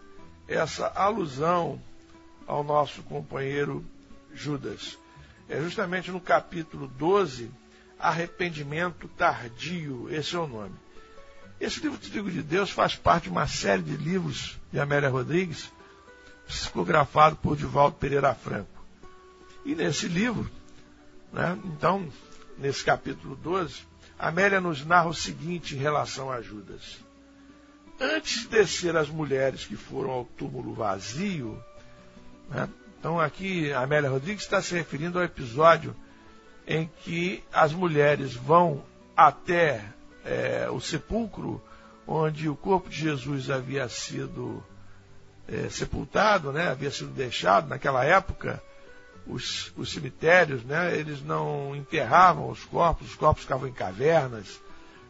[0.47, 1.82] essa alusão
[2.45, 3.84] ao nosso companheiro
[4.32, 5.00] Judas.
[5.50, 7.50] É justamente no capítulo 12,
[7.97, 10.76] Arrependimento Tardio, esse é o nome.
[11.60, 15.71] Esse livro Trigo de Deus faz parte de uma série de livros de Amélia Rodrigues,
[16.45, 18.76] psicografado por Divaldo Pereira Franco.
[19.67, 20.49] E nesse livro,
[21.34, 22.08] né, então,
[22.58, 23.82] nesse capítulo 12,
[24.17, 26.97] Amélia nos narra o seguinte em relação a Judas.
[27.99, 31.62] Antes de descer as mulheres que foram ao túmulo vazio,
[32.49, 35.93] né, então aqui Amélia Rodrigues está se referindo ao episódio
[36.65, 38.86] em que as mulheres vão
[39.17, 39.84] até
[40.23, 41.62] é, o sepulcro
[42.08, 44.63] onde o corpo de Jesus havia sido
[45.45, 48.63] é, sepultado, né, havia sido deixado naquela época
[49.29, 54.61] os, os cemitérios, né, eles não enterravam os corpos, os corpos ficavam em cavernas,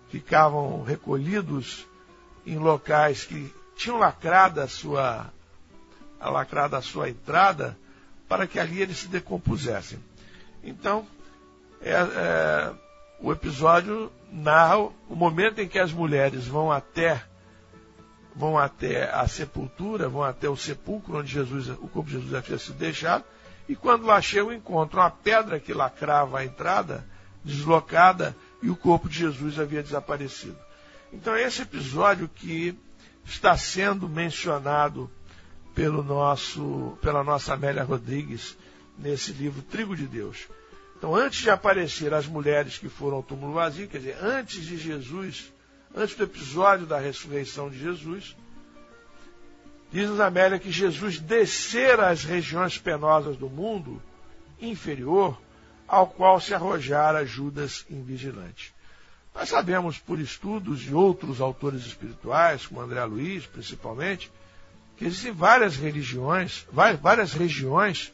[0.09, 1.85] ficavam recolhidos
[2.45, 5.31] em locais que tinham lacrada a sua,
[6.19, 7.77] a lacrada a sua entrada
[8.27, 9.99] para que ali eles se decompusessem.
[10.63, 11.07] Então,
[11.81, 12.73] é, é,
[13.21, 17.23] o episódio narra o momento em que as mulheres vão até
[18.35, 22.59] vão até a sepultura, vão até o sepulcro onde Jesus, o corpo de Jesus havia
[22.59, 23.25] sido deixado,
[23.67, 27.05] e quando lá chegam, encontram a pedra que lacrava a entrada
[27.43, 30.57] deslocada e o corpo de Jesus havia desaparecido.
[31.11, 32.77] Então é esse episódio que
[33.25, 35.09] está sendo mencionado
[35.75, 38.57] pelo nosso, pela nossa Amélia Rodrigues
[38.97, 40.47] nesse livro Trigo de Deus.
[40.97, 44.77] Então, antes de aparecer as mulheres que foram ao túmulo vazio, quer dizer, antes de
[44.77, 45.53] Jesus,
[45.95, 48.35] antes do episódio da ressurreição de Jesus,
[49.91, 54.01] Diz Amélia que Jesus descera às regiões penosas do mundo
[54.59, 55.39] inferior,
[55.87, 58.75] ao qual se arrojara Judas invigilante.
[59.33, 64.31] Nós sabemos por estudos de outros autores espirituais, como André Luiz, principalmente,
[64.97, 66.65] que existem várias religiões,
[67.01, 68.11] várias regiões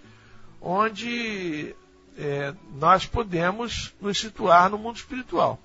[0.61, 1.74] onde
[2.17, 5.59] é, nós podemos nos situar no mundo espiritual.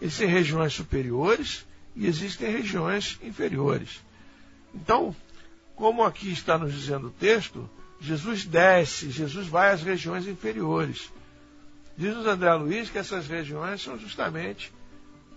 [0.00, 1.66] Existem regiões superiores
[1.96, 4.00] e existem regiões inferiores.
[4.74, 5.14] Então,
[5.82, 7.68] como aqui está nos dizendo o texto,
[8.00, 11.12] Jesus desce, Jesus vai às regiões inferiores.
[11.96, 14.72] Diz-nos André Luiz que essas regiões são justamente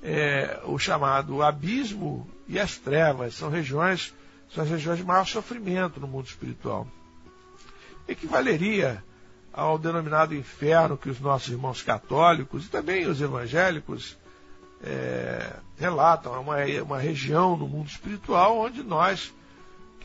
[0.04, 3.34] é, o chamado abismo e as trevas.
[3.34, 4.14] São regiões,
[4.54, 6.88] são as regiões de maior sofrimento no mundo espiritual.
[8.08, 9.04] Equivaleria
[9.52, 14.16] ao denominado inferno que os nossos irmãos católicos e também os evangélicos
[14.84, 16.36] é, relatam.
[16.36, 19.34] É uma, uma região no mundo espiritual onde nós,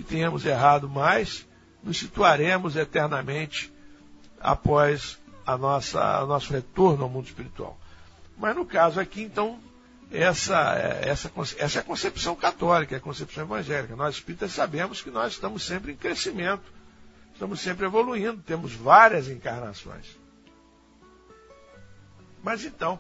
[0.01, 1.47] que tenhamos errado mais,
[1.83, 3.73] nos situaremos eternamente
[4.41, 7.79] após a nossa, o nosso retorno ao mundo espiritual.
[8.39, 9.61] Mas no caso aqui, então,
[10.11, 13.95] essa, essa, essa é a concepção católica, é a concepção evangélica.
[13.95, 16.65] Nós espíritas sabemos que nós estamos sempre em crescimento,
[17.35, 20.19] estamos sempre evoluindo, temos várias encarnações.
[22.43, 22.99] Mas então,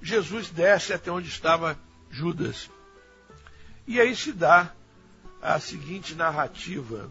[0.00, 1.76] Jesus desce até onde estava
[2.08, 2.70] Judas.
[3.86, 4.72] E aí se dá
[5.52, 7.10] a seguinte narrativa.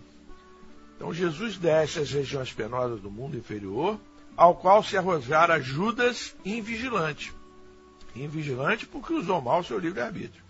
[0.96, 4.00] Então Jesus desce às regiões penosas do mundo inferior,
[4.36, 7.34] ao qual se arrojara Judas invigilante
[8.16, 10.44] invigilante porque usou mal seu livre-arbítrio.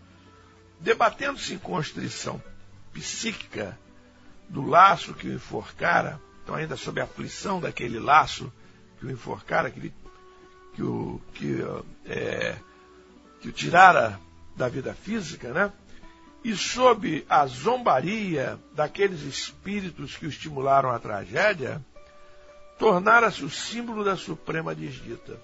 [0.80, 2.42] Debatendo-se em constrição
[2.92, 3.78] psíquica
[4.50, 8.52] do laço que o enforcara, então ainda sob a aflição daquele laço
[9.00, 9.94] que o enforcara, que,
[10.74, 11.58] que, o, que,
[12.06, 12.58] é,
[13.40, 14.20] que o tirara
[14.56, 15.72] da vida física, né?
[16.44, 21.82] E sob a zombaria daqueles espíritos que o estimularam à tragédia,
[22.78, 25.40] tornara-se o símbolo da suprema desdita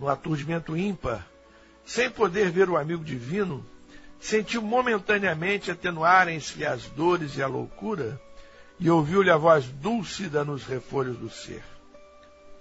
[0.00, 1.26] no aturdimento ímpar,
[1.84, 3.64] sem poder ver o amigo divino,
[4.18, 8.20] sentiu momentaneamente atenuarem-se as dores e a loucura,
[8.78, 11.62] e ouviu-lhe a voz dúlcida nos refolhos do ser.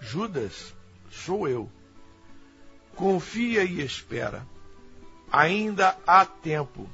[0.02, 0.76] Judas,
[1.10, 1.72] sou eu.
[2.94, 4.46] Confia e espera.
[5.32, 6.90] Ainda há tempo.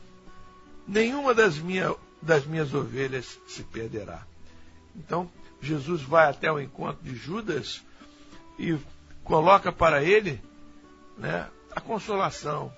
[0.88, 4.26] Nenhuma das, minha, das minhas ovelhas se perderá.
[4.96, 5.30] Então,
[5.62, 7.84] Jesus vai até o encontro de Judas
[8.60, 8.78] e
[9.24, 10.42] coloca para ele
[11.18, 12.72] né, a consolação.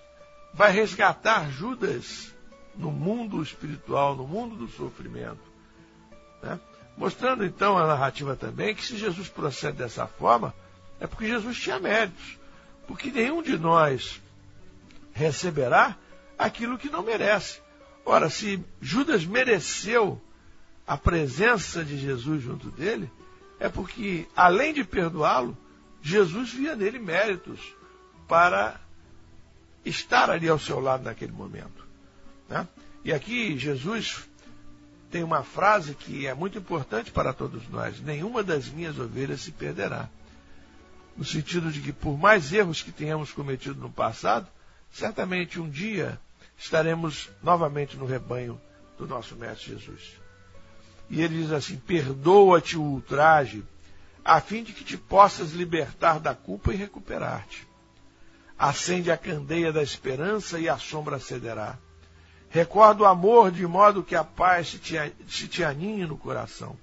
[0.53, 2.33] Vai resgatar Judas
[2.75, 5.41] no mundo espiritual, no mundo do sofrimento.
[6.41, 6.59] Né?
[6.95, 10.53] Mostrando então a narrativa também que se Jesus procede dessa forma,
[10.99, 12.37] é porque Jesus tinha méritos.
[12.87, 14.21] Porque nenhum de nós
[15.17, 15.97] receberá
[16.37, 17.59] aquilo que não merece.
[18.05, 20.21] Ora, se Judas mereceu
[20.85, 23.09] a presença de Jesus junto dele,
[23.59, 25.57] é porque, além de perdoá-lo,
[26.01, 27.59] Jesus via nele méritos
[28.27, 28.79] para
[29.83, 31.85] estar ali ao seu lado naquele momento.
[32.47, 32.67] Né?
[33.03, 34.27] E aqui Jesus
[35.09, 39.51] tem uma frase que é muito importante para todos nós: nenhuma das minhas ovelhas se
[39.51, 40.07] perderá.
[41.17, 44.47] No sentido de que, por mais erros que tenhamos cometido no passado,
[44.97, 46.19] certamente um dia
[46.57, 48.59] estaremos novamente no rebanho
[48.97, 50.13] do nosso Mestre Jesus.
[51.07, 53.63] E ele diz assim: perdoa-te o ultraje
[54.25, 57.67] a fim de que te possas libertar da culpa e recuperar-te.
[58.57, 61.77] Acende a candeia da esperança e a sombra cederá.
[62.49, 64.95] Recorda o amor de modo que a paz se te,
[65.27, 66.75] se te aninhe no coração.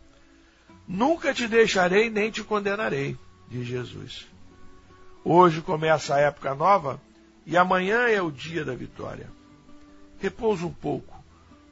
[0.86, 4.26] Nunca te deixarei nem te condenarei, diz Jesus.
[5.24, 7.00] Hoje começa a época nova
[7.46, 9.30] e amanhã é o dia da vitória.
[10.18, 11.22] Repousa um pouco,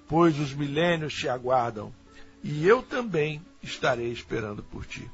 [0.07, 1.93] pois os milênios te aguardam
[2.43, 5.09] e eu também estarei esperando por ti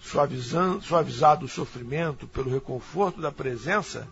[0.00, 4.08] suavizado o sofrimento pelo reconforto da presença,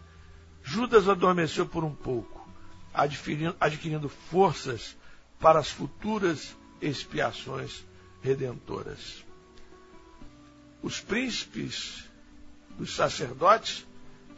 [0.63, 2.47] Judas adormeceu por um pouco,
[2.93, 4.97] adquirindo, adquirindo forças
[5.41, 7.85] para as futuras expiações
[8.23, 9.25] redentoras.
[10.83, 12.05] Os príncipes
[12.77, 13.87] dos sacerdotes,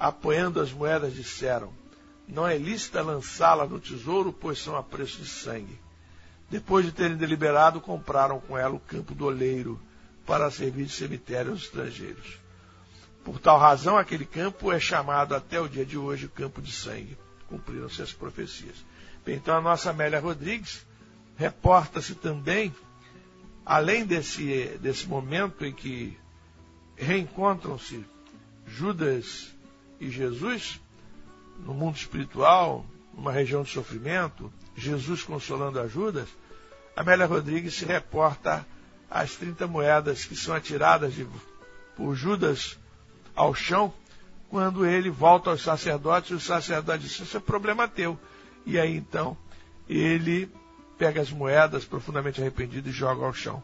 [0.01, 1.71] apoiando as moedas, disseram:
[2.27, 5.79] Não é lícita lançá-la no tesouro, pois são a preço de sangue.
[6.49, 9.79] Depois de terem deliberado, compraram com ela o campo do oleiro
[10.27, 12.39] para servir de cemitério aos estrangeiros.
[13.23, 17.17] Por tal razão, aquele campo é chamado até o dia de hoje campo de sangue.
[17.49, 18.77] Cumpriram-se as profecias.
[19.25, 20.87] Bem, então, a nossa Amélia Rodrigues
[21.37, 22.75] reporta-se também,
[23.65, 26.19] além desse, desse momento em que
[26.97, 28.05] reencontram-se
[28.67, 29.53] Judas
[30.01, 30.81] e Jesus,
[31.59, 36.29] no mundo espiritual, numa região de sofrimento, Jesus consolando a Judas,
[36.97, 38.67] Amélia Rodrigues se reporta
[39.11, 41.27] as 30 moedas que são atiradas de,
[41.97, 42.79] por Judas
[43.35, 43.93] ao chão,
[44.49, 48.19] quando ele volta aos sacerdotes, e o sacerdote diz: Isso é problema teu.
[48.67, 49.37] E aí então
[49.89, 50.51] ele
[50.99, 53.63] pega as moedas profundamente arrependido e joga ao chão.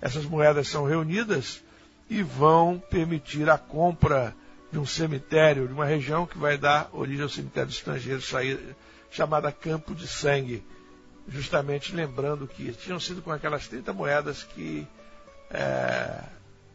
[0.00, 1.62] Essas moedas são reunidas
[2.08, 4.34] e vão permitir a compra
[4.72, 8.22] de um cemitério, de uma região que vai dar origem ao cemitério estrangeiro
[9.10, 10.64] chamada Campo de Sangue,
[11.28, 14.88] justamente lembrando que tinham sido com aquelas 30 moedas que
[15.50, 16.24] é,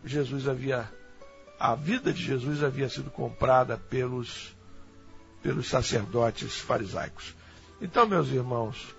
[0.05, 0.87] Jesus havia,
[1.59, 4.55] a vida de Jesus havia sido comprada pelos,
[5.41, 7.35] pelos sacerdotes farisaicos.
[7.81, 8.95] Então, meus irmãos,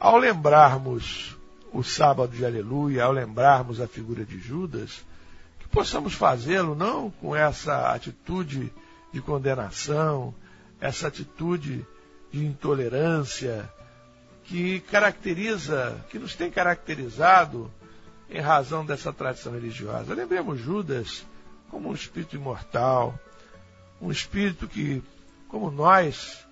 [0.00, 1.36] ao lembrarmos
[1.72, 5.04] o sábado de aleluia, ao lembrarmos a figura de Judas,
[5.74, 8.72] possamos fazê-lo não com essa atitude
[9.12, 10.32] de condenação,
[10.80, 11.84] essa atitude
[12.32, 13.68] de intolerância
[14.44, 17.68] que caracteriza, que nos tem caracterizado
[18.30, 20.14] em razão dessa tradição religiosa.
[20.14, 21.26] Lembremos Judas
[21.68, 23.18] como um espírito imortal,
[24.00, 25.02] um espírito que,
[25.48, 26.46] como nós,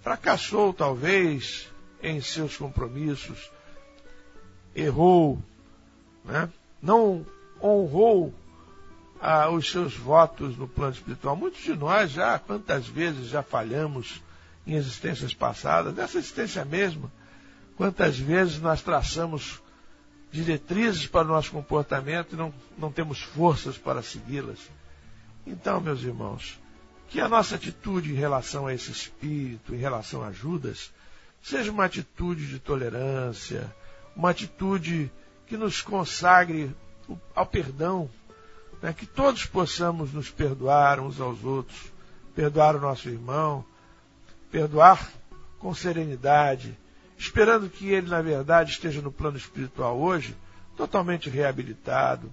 [0.00, 1.68] fracassou talvez
[2.02, 3.50] em seus compromissos,
[4.74, 5.38] errou,
[6.24, 6.48] né?
[6.80, 7.26] não
[7.62, 8.34] honrou
[9.20, 11.36] ah, os seus votos no plano espiritual.
[11.36, 14.22] Muitos de nós já, quantas vezes já falhamos
[14.66, 17.10] em existências passadas, nessa existência mesma,
[17.76, 19.62] quantas vezes nós traçamos
[20.30, 24.58] diretrizes para o nosso comportamento e não, não temos forças para segui-las.
[25.46, 26.60] Então, meus irmãos,
[27.08, 30.92] que a nossa atitude em relação a esse espírito, em relação a Judas,
[31.42, 33.74] seja uma atitude de tolerância,
[34.14, 35.10] uma atitude
[35.46, 36.74] que nos consagre
[37.34, 38.10] ao perdão,
[38.82, 38.92] né?
[38.92, 41.92] que todos possamos nos perdoar uns aos outros,
[42.34, 43.64] perdoar o nosso irmão,
[44.50, 45.10] perdoar
[45.58, 46.76] com serenidade,
[47.16, 50.36] esperando que ele, na verdade, esteja no plano espiritual hoje,
[50.76, 52.32] totalmente reabilitado,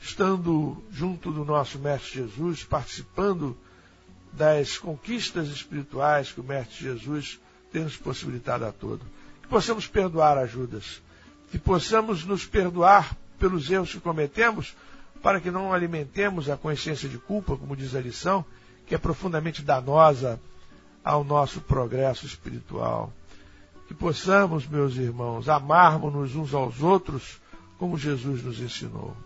[0.00, 3.56] estando junto do nosso Mestre Jesus, participando
[4.32, 7.40] das conquistas espirituais que o Mestre Jesus
[7.72, 9.00] tem nos possibilitado a todo.
[9.42, 11.00] Que possamos perdoar a Judas,
[11.50, 14.74] que possamos nos perdoar pelos erros que cometemos,
[15.22, 18.44] para que não alimentemos a consciência de culpa, como diz a lição,
[18.86, 20.40] que é profundamente danosa
[21.02, 23.12] ao nosso progresso espiritual
[23.86, 27.40] que possamos, meus irmãos, amarmos-nos uns aos outros
[27.78, 29.16] como Jesus nos ensinou.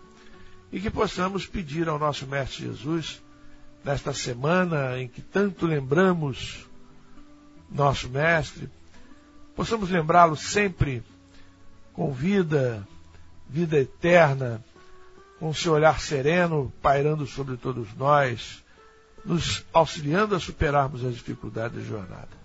[0.71, 3.21] E que possamos pedir ao nosso Mestre Jesus,
[3.83, 6.67] nesta semana em que tanto lembramos
[7.71, 8.69] nosso Mestre,
[9.55, 11.01] possamos lembrá-lo sempre
[11.93, 12.85] com vida,
[13.49, 14.63] vida eterna,
[15.39, 18.63] com seu olhar sereno pairando sobre todos nós,
[19.25, 22.39] nos auxiliando a superarmos as dificuldades da jornada.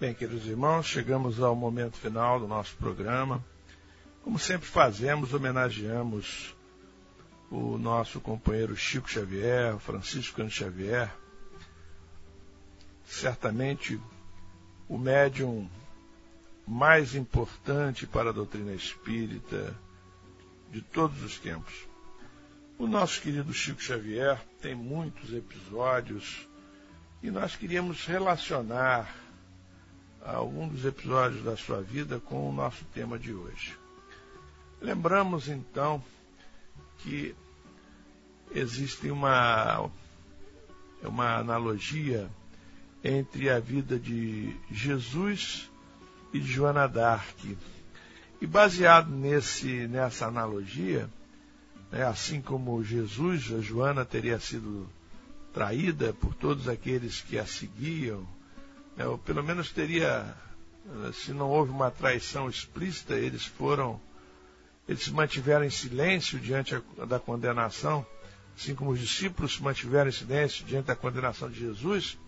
[0.00, 3.44] Bem, queridos irmãos, chegamos ao momento final do nosso programa.
[4.24, 6.56] Como sempre fazemos, homenageamos
[7.50, 11.12] o nosso companheiro Chico Xavier, Francisco Xavier.
[13.04, 14.00] Certamente
[14.88, 15.68] o médium
[16.66, 19.74] mais importante para a doutrina espírita
[20.70, 21.74] de todos os tempos.
[22.78, 26.48] O nosso querido Chico Xavier tem muitos episódios
[27.22, 29.14] e nós queríamos relacionar
[30.24, 33.76] algum dos episódios da sua vida com o nosso tema de hoje.
[34.80, 36.02] Lembramos então
[36.98, 37.34] que
[38.54, 39.90] existe uma,
[41.02, 42.30] uma analogia
[43.02, 45.71] entre a vida de Jesus
[46.32, 47.56] e de Joana d'Arc.
[48.40, 51.08] E baseado nesse, nessa analogia,
[51.90, 54.88] né, assim como Jesus, a Joana teria sido
[55.52, 58.26] traída por todos aqueles que a seguiam,
[58.96, 60.34] é, ou pelo menos teria,
[61.12, 64.00] se não houve uma traição explícita, eles foram,
[64.88, 66.74] eles se mantiveram em silêncio diante
[67.06, 68.04] da condenação,
[68.56, 72.18] assim como os discípulos se mantiveram em silêncio diante da condenação de Jesus.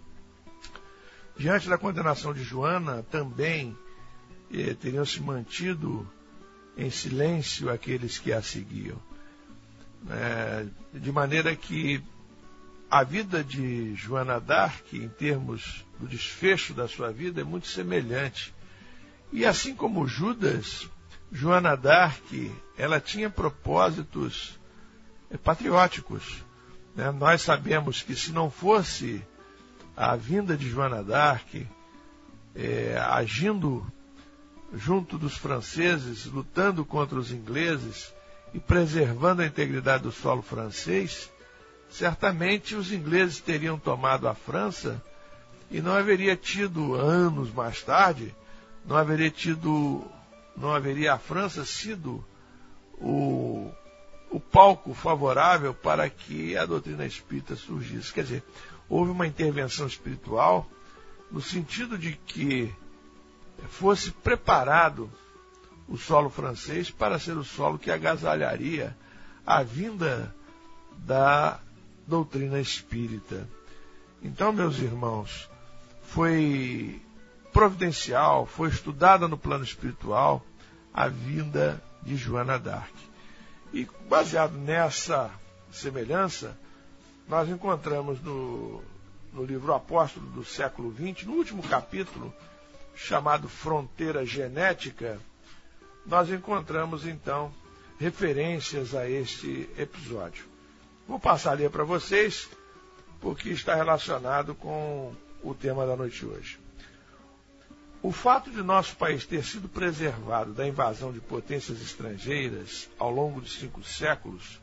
[1.36, 3.76] Diante da condenação de Joana, também
[4.54, 6.06] eh, teriam se mantido
[6.76, 8.96] em silêncio aqueles que a seguiam.
[10.10, 12.02] É, de maneira que
[12.90, 18.54] a vida de Joana d'Arc, em termos do desfecho da sua vida, é muito semelhante.
[19.32, 20.88] E assim como Judas,
[21.32, 24.58] Joana d'Arc, ela tinha propósitos
[25.30, 26.44] eh, patrióticos.
[26.94, 27.10] Né?
[27.10, 29.22] Nós sabemos que se não fosse
[29.96, 31.66] a vinda de Joana d'Arc,
[32.54, 33.84] é, agindo
[34.76, 38.12] junto dos franceses, lutando contra os ingleses
[38.52, 41.30] e preservando a integridade do solo francês,
[41.88, 45.02] certamente os ingleses teriam tomado a França
[45.70, 48.34] e não haveria tido anos mais tarde,
[48.84, 50.04] não haveria tido,
[50.56, 52.24] não haveria a França sido
[52.98, 53.70] o,
[54.30, 58.12] o palco favorável para que a doutrina espírita surgisse.
[58.12, 58.44] Quer dizer,
[58.88, 60.68] houve uma intervenção espiritual
[61.30, 62.72] no sentido de que
[63.68, 65.10] fosse preparado
[65.88, 68.96] o solo francês para ser o solo que agasalharia
[69.46, 70.34] a vinda
[70.98, 71.60] da
[72.06, 73.48] doutrina espírita.
[74.22, 75.50] Então, meus irmãos,
[76.02, 77.00] foi
[77.52, 80.44] providencial, foi estudada no plano espiritual
[80.92, 82.92] a vinda de Joana d'Arc.
[83.72, 85.30] E baseado nessa
[85.72, 86.56] semelhança,
[87.28, 88.82] nós encontramos no,
[89.32, 92.32] no livro Apóstolo do século XX, no último capítulo,
[92.94, 95.18] chamado Fronteira Genética,
[96.06, 97.52] nós encontramos então
[97.98, 100.44] referências a este episódio.
[101.06, 102.48] Vou passar a ler para vocês,
[103.20, 106.58] porque está relacionado com o tema da noite de hoje.
[108.02, 113.40] O fato de nosso país ter sido preservado da invasão de potências estrangeiras ao longo
[113.40, 114.60] de cinco séculos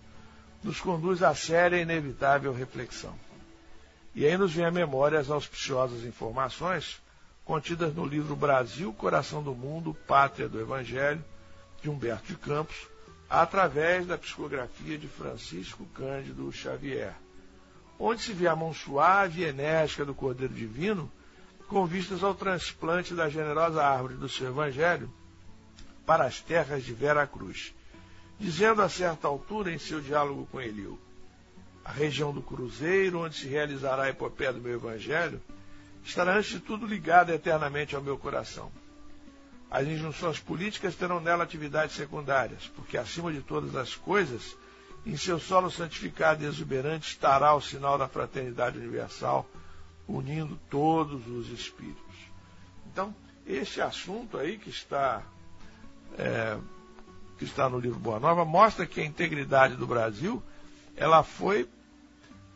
[0.64, 3.18] nos conduz a séria e inevitável reflexão.
[4.14, 7.01] E aí nos vem à memória as auspiciosas informações
[7.52, 11.22] contidas no livro Brasil, Coração do Mundo, Pátria do Evangelho,
[11.82, 12.88] de Humberto de Campos,
[13.30, 17.14] através da psicografia de Francisco Cândido Xavier,
[18.00, 21.12] onde se vê a mão suave e enérgica do Cordeiro Divino
[21.68, 25.12] com vistas ao transplante da generosa árvore do seu Evangelho
[26.06, 27.76] para as terras de Vera Cruz,
[28.40, 30.98] dizendo a certa altura em seu diálogo com Eliu,
[31.84, 35.42] a região do Cruzeiro, onde se realizará a epopeia do meu Evangelho,
[36.04, 38.72] estará antes de tudo ligada eternamente ao meu coração.
[39.70, 44.58] As injunções políticas terão nela atividades secundárias, porque acima de todas as coisas,
[45.06, 49.50] em seu solo santificado e exuberante estará o sinal da fraternidade universal,
[50.08, 52.02] unindo todos os espíritos.
[52.92, 53.16] Então,
[53.48, 55.24] esse assunto aí que está,
[56.18, 56.58] é,
[57.38, 60.44] que está no livro Boa Nova mostra que a integridade do Brasil
[60.98, 61.68] ela foi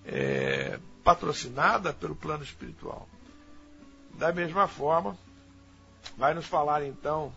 [0.06, 3.08] é, patrocinada pelo plano espiritual.
[4.18, 5.18] Da mesma forma,
[6.18, 7.34] vai nos falar então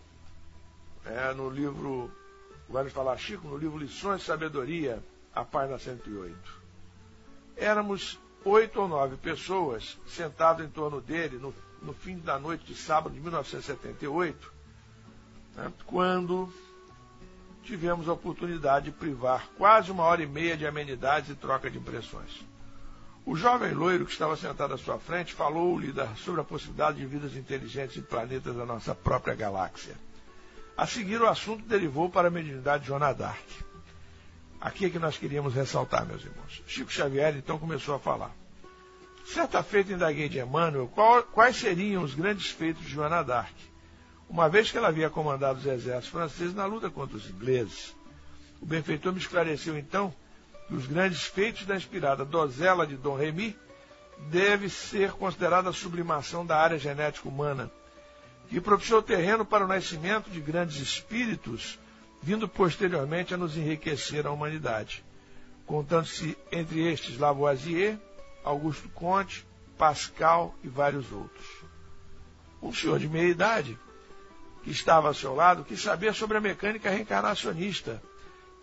[1.05, 2.11] é, no livro,
[2.69, 5.03] vai nos falar Chico no livro Lições de Sabedoria,
[5.33, 6.59] a página 108.
[7.57, 12.75] Éramos oito ou nove pessoas sentadas em torno dele no, no fim da noite de
[12.75, 14.53] sábado de 1978,
[15.55, 16.51] né, quando
[17.63, 21.77] tivemos a oportunidade de privar quase uma hora e meia de amenidades e troca de
[21.77, 22.48] impressões.
[23.29, 27.35] O jovem loiro que estava sentado à sua frente falou-lhe sobre a possibilidade de vidas
[27.35, 29.95] inteligentes em planetas da nossa própria galáxia.
[30.75, 33.45] A seguir, o assunto derivou para a mediunidade de Joana d'Arc.
[34.59, 36.63] Aqui é que nós queríamos ressaltar, meus irmãos.
[36.65, 38.31] Chico Xavier então começou a falar.
[39.27, 43.53] Certa feita indaguei de Emmanuel qual, quais seriam os grandes feitos de Joana d'Arc,
[44.27, 47.95] uma vez que ela havia comandado os exércitos franceses na luta contra os ingleses.
[48.59, 50.11] O benfeitor me esclareceu então
[50.69, 53.57] que os grandes feitos da inspirada Dozela de Dom Remy
[54.29, 57.71] deve ser considerada a sublimação da área genética humana,
[58.47, 61.79] que propiciou terreno para o nascimento de grandes espíritos
[62.21, 65.03] vindo posteriormente a nos enriquecer a humanidade,
[65.65, 67.97] contando-se entre estes Lavoisier,
[68.43, 69.47] Augusto Conte,
[69.77, 71.47] Pascal e vários outros.
[72.61, 73.79] Um senhor de meia idade,
[74.63, 78.01] que estava ao seu lado, quis saber sobre a mecânica reencarnacionista,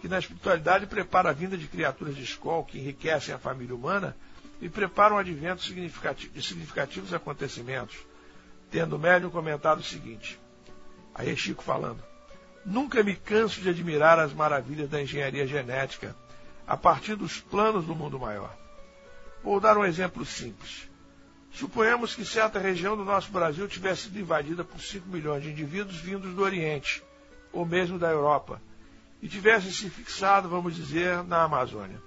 [0.07, 4.17] que na espiritualidade prepara a vinda de criaturas de escola que enriquecem a família humana
[4.61, 7.97] e preparam o advento de significativos acontecimentos,
[8.71, 10.39] tendo o médium comentado o seguinte,
[11.13, 12.01] aí é Chico falando,
[12.65, 16.17] Nunca me canso de admirar as maravilhas da engenharia genética
[16.67, 18.57] a partir dos planos do mundo maior.
[19.43, 20.89] Vou dar um exemplo simples.
[21.53, 25.97] Suponhamos que certa região do nosso Brasil tivesse sido invadida por 5 milhões de indivíduos
[25.97, 27.03] vindos do Oriente,
[27.53, 28.61] ou mesmo da Europa,
[29.23, 32.01] e tivesse se fixado, vamos dizer, na Amazônia.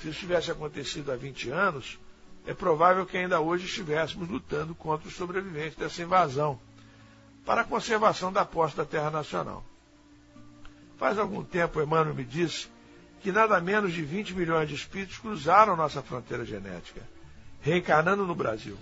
[0.00, 1.98] Se isso tivesse acontecido há 20 anos,
[2.46, 6.58] é provável que ainda hoje estivéssemos lutando contra os sobreviventes dessa invasão
[7.44, 9.64] para a conservação da posse da terra nacional.
[10.98, 12.68] Faz algum tempo, Emmanuel me disse
[13.20, 17.02] que nada menos de 20 milhões de espíritos cruzaram nossa fronteira genética,
[17.60, 18.76] reencarnando no Brasil.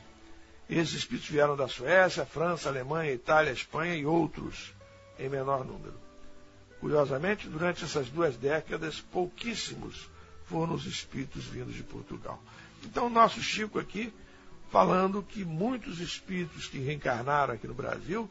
[0.69, 4.73] Esses espíritos vieram da Suécia, França, Alemanha, Itália, Espanha e outros,
[5.19, 5.95] em menor número.
[6.83, 10.11] Curiosamente, durante essas duas décadas, pouquíssimos
[10.47, 12.43] foram os espíritos vindos de Portugal.
[12.83, 14.13] Então, nosso Chico aqui,
[14.69, 18.29] falando que muitos espíritos que reencarnaram aqui no Brasil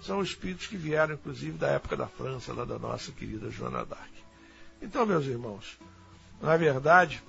[0.00, 4.10] são espíritos que vieram, inclusive, da época da França, lá da nossa querida Joana d'Arc.
[4.80, 5.78] Então, meus irmãos,
[6.40, 7.22] na verdade,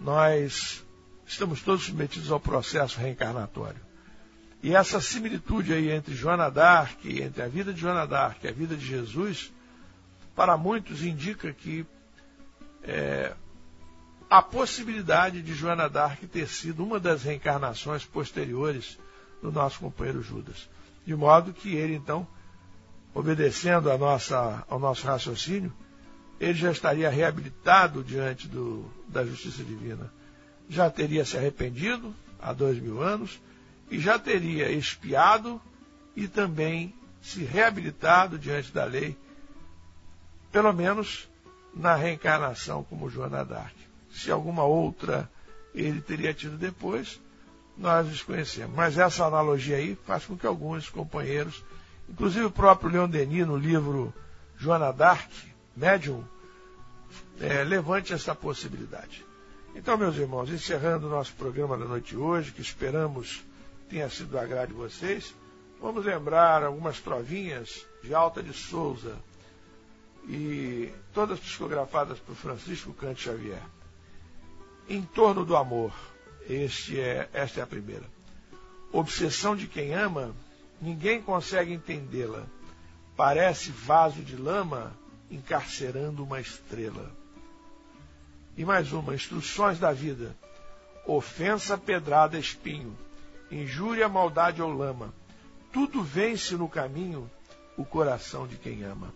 [0.00, 0.84] nós
[1.24, 3.80] estamos todos submetidos ao processo reencarnatório.
[4.64, 8.52] E essa similitude aí entre Joana d'Arc, entre a vida de Joana d'Arc e a
[8.52, 9.52] vida de Jesus,
[10.34, 11.86] para muitos indica que
[12.82, 13.34] é,
[14.28, 18.98] a possibilidade de Joana d'Arc ter sido uma das reencarnações posteriores
[19.42, 20.68] do nosso companheiro Judas.
[21.04, 22.26] De modo que ele, então,
[23.12, 25.72] obedecendo a nossa, ao nosso raciocínio,
[26.40, 30.12] ele já estaria reabilitado diante do, da justiça divina.
[30.68, 33.40] Já teria se arrependido há dois mil anos
[33.90, 35.60] e já teria expiado
[36.16, 39.16] e também se reabilitado diante da lei,
[40.52, 41.28] pelo menos
[41.74, 43.74] na reencarnação como Joana d'Arc.
[44.10, 45.28] Se alguma outra
[45.74, 47.18] ele teria tido depois,
[47.76, 48.76] nós desconhecemos.
[48.76, 51.64] Mas essa analogia aí faz com que alguns companheiros,
[52.08, 54.12] inclusive o próprio Leon Denis, no livro
[54.58, 55.30] Joana d'Arc,
[55.74, 56.22] Médium,
[57.40, 59.24] é, levante essa possibilidade.
[59.74, 63.42] Então, meus irmãos, encerrando o nosso programa da noite de hoje, que esperamos
[63.88, 65.34] tenha sido do agrado de vocês,
[65.80, 69.16] vamos lembrar algumas trovinhas de Alta de Souza
[70.28, 73.62] e todas psicografadas por Francisco Cante Xavier.
[74.88, 75.92] Em torno do amor,
[76.48, 78.04] este é, esta é a primeira.
[78.92, 80.34] Obsessão de quem ama,
[80.80, 82.44] ninguém consegue entendê-la.
[83.16, 84.92] Parece vaso de lama
[85.30, 87.10] encarcerando uma estrela.
[88.56, 90.36] E mais uma, instruções da vida.
[91.06, 92.96] Ofensa, pedrada, espinho.
[93.50, 95.12] Injúria, maldade ou lama.
[95.72, 97.30] Tudo vence no caminho
[97.76, 99.12] o coração de quem ama.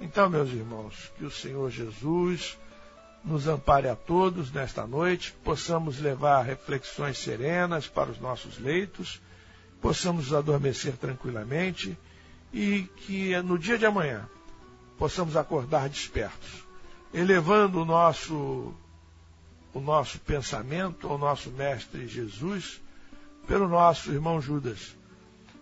[0.00, 2.56] Então, meus irmãos, que o Senhor Jesus
[3.24, 9.20] nos ampare a todos nesta noite, possamos levar reflexões serenas para os nossos leitos,
[9.80, 11.98] possamos adormecer tranquilamente
[12.52, 14.28] e que no dia de amanhã
[14.96, 16.68] possamos acordar despertos
[17.12, 18.74] elevando o nosso,
[19.72, 22.80] o nosso pensamento ao nosso Mestre Jesus
[23.46, 24.94] pelo nosso irmão Judas,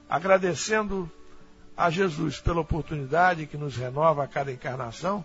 [0.09, 1.11] agradecendo
[1.76, 5.24] a Jesus pela oportunidade que nos renova a cada encarnação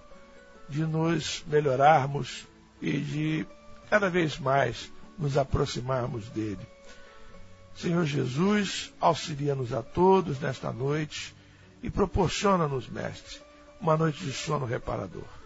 [0.68, 2.46] de nos melhorarmos
[2.82, 3.48] e de
[3.90, 6.66] cada vez mais nos aproximarmos dele.
[7.76, 11.34] Senhor Jesus, auxilia-nos a todos nesta noite
[11.82, 13.40] e proporciona-nos, Mestre,
[13.80, 15.42] uma noite de sono reparador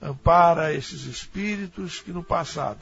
[0.00, 2.80] ampara esses espíritos que no passado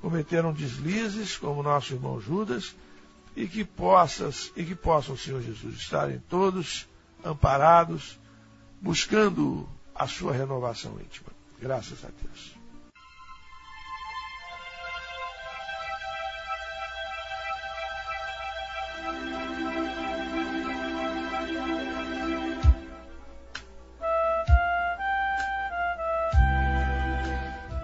[0.00, 2.74] cometeram deslizes, como nosso irmão Judas,
[3.40, 6.86] e que possas e que possam, Senhor Jesus, estarem todos
[7.24, 8.20] amparados,
[8.82, 11.30] buscando a sua renovação íntima.
[11.58, 12.59] Graças a Deus.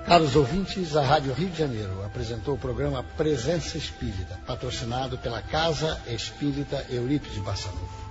[0.07, 6.01] Caros ouvintes, a Rádio Rio de Janeiro apresentou o programa Presença Espírita, patrocinado pela Casa
[6.07, 8.06] Espírita Eurípides Barçanufo.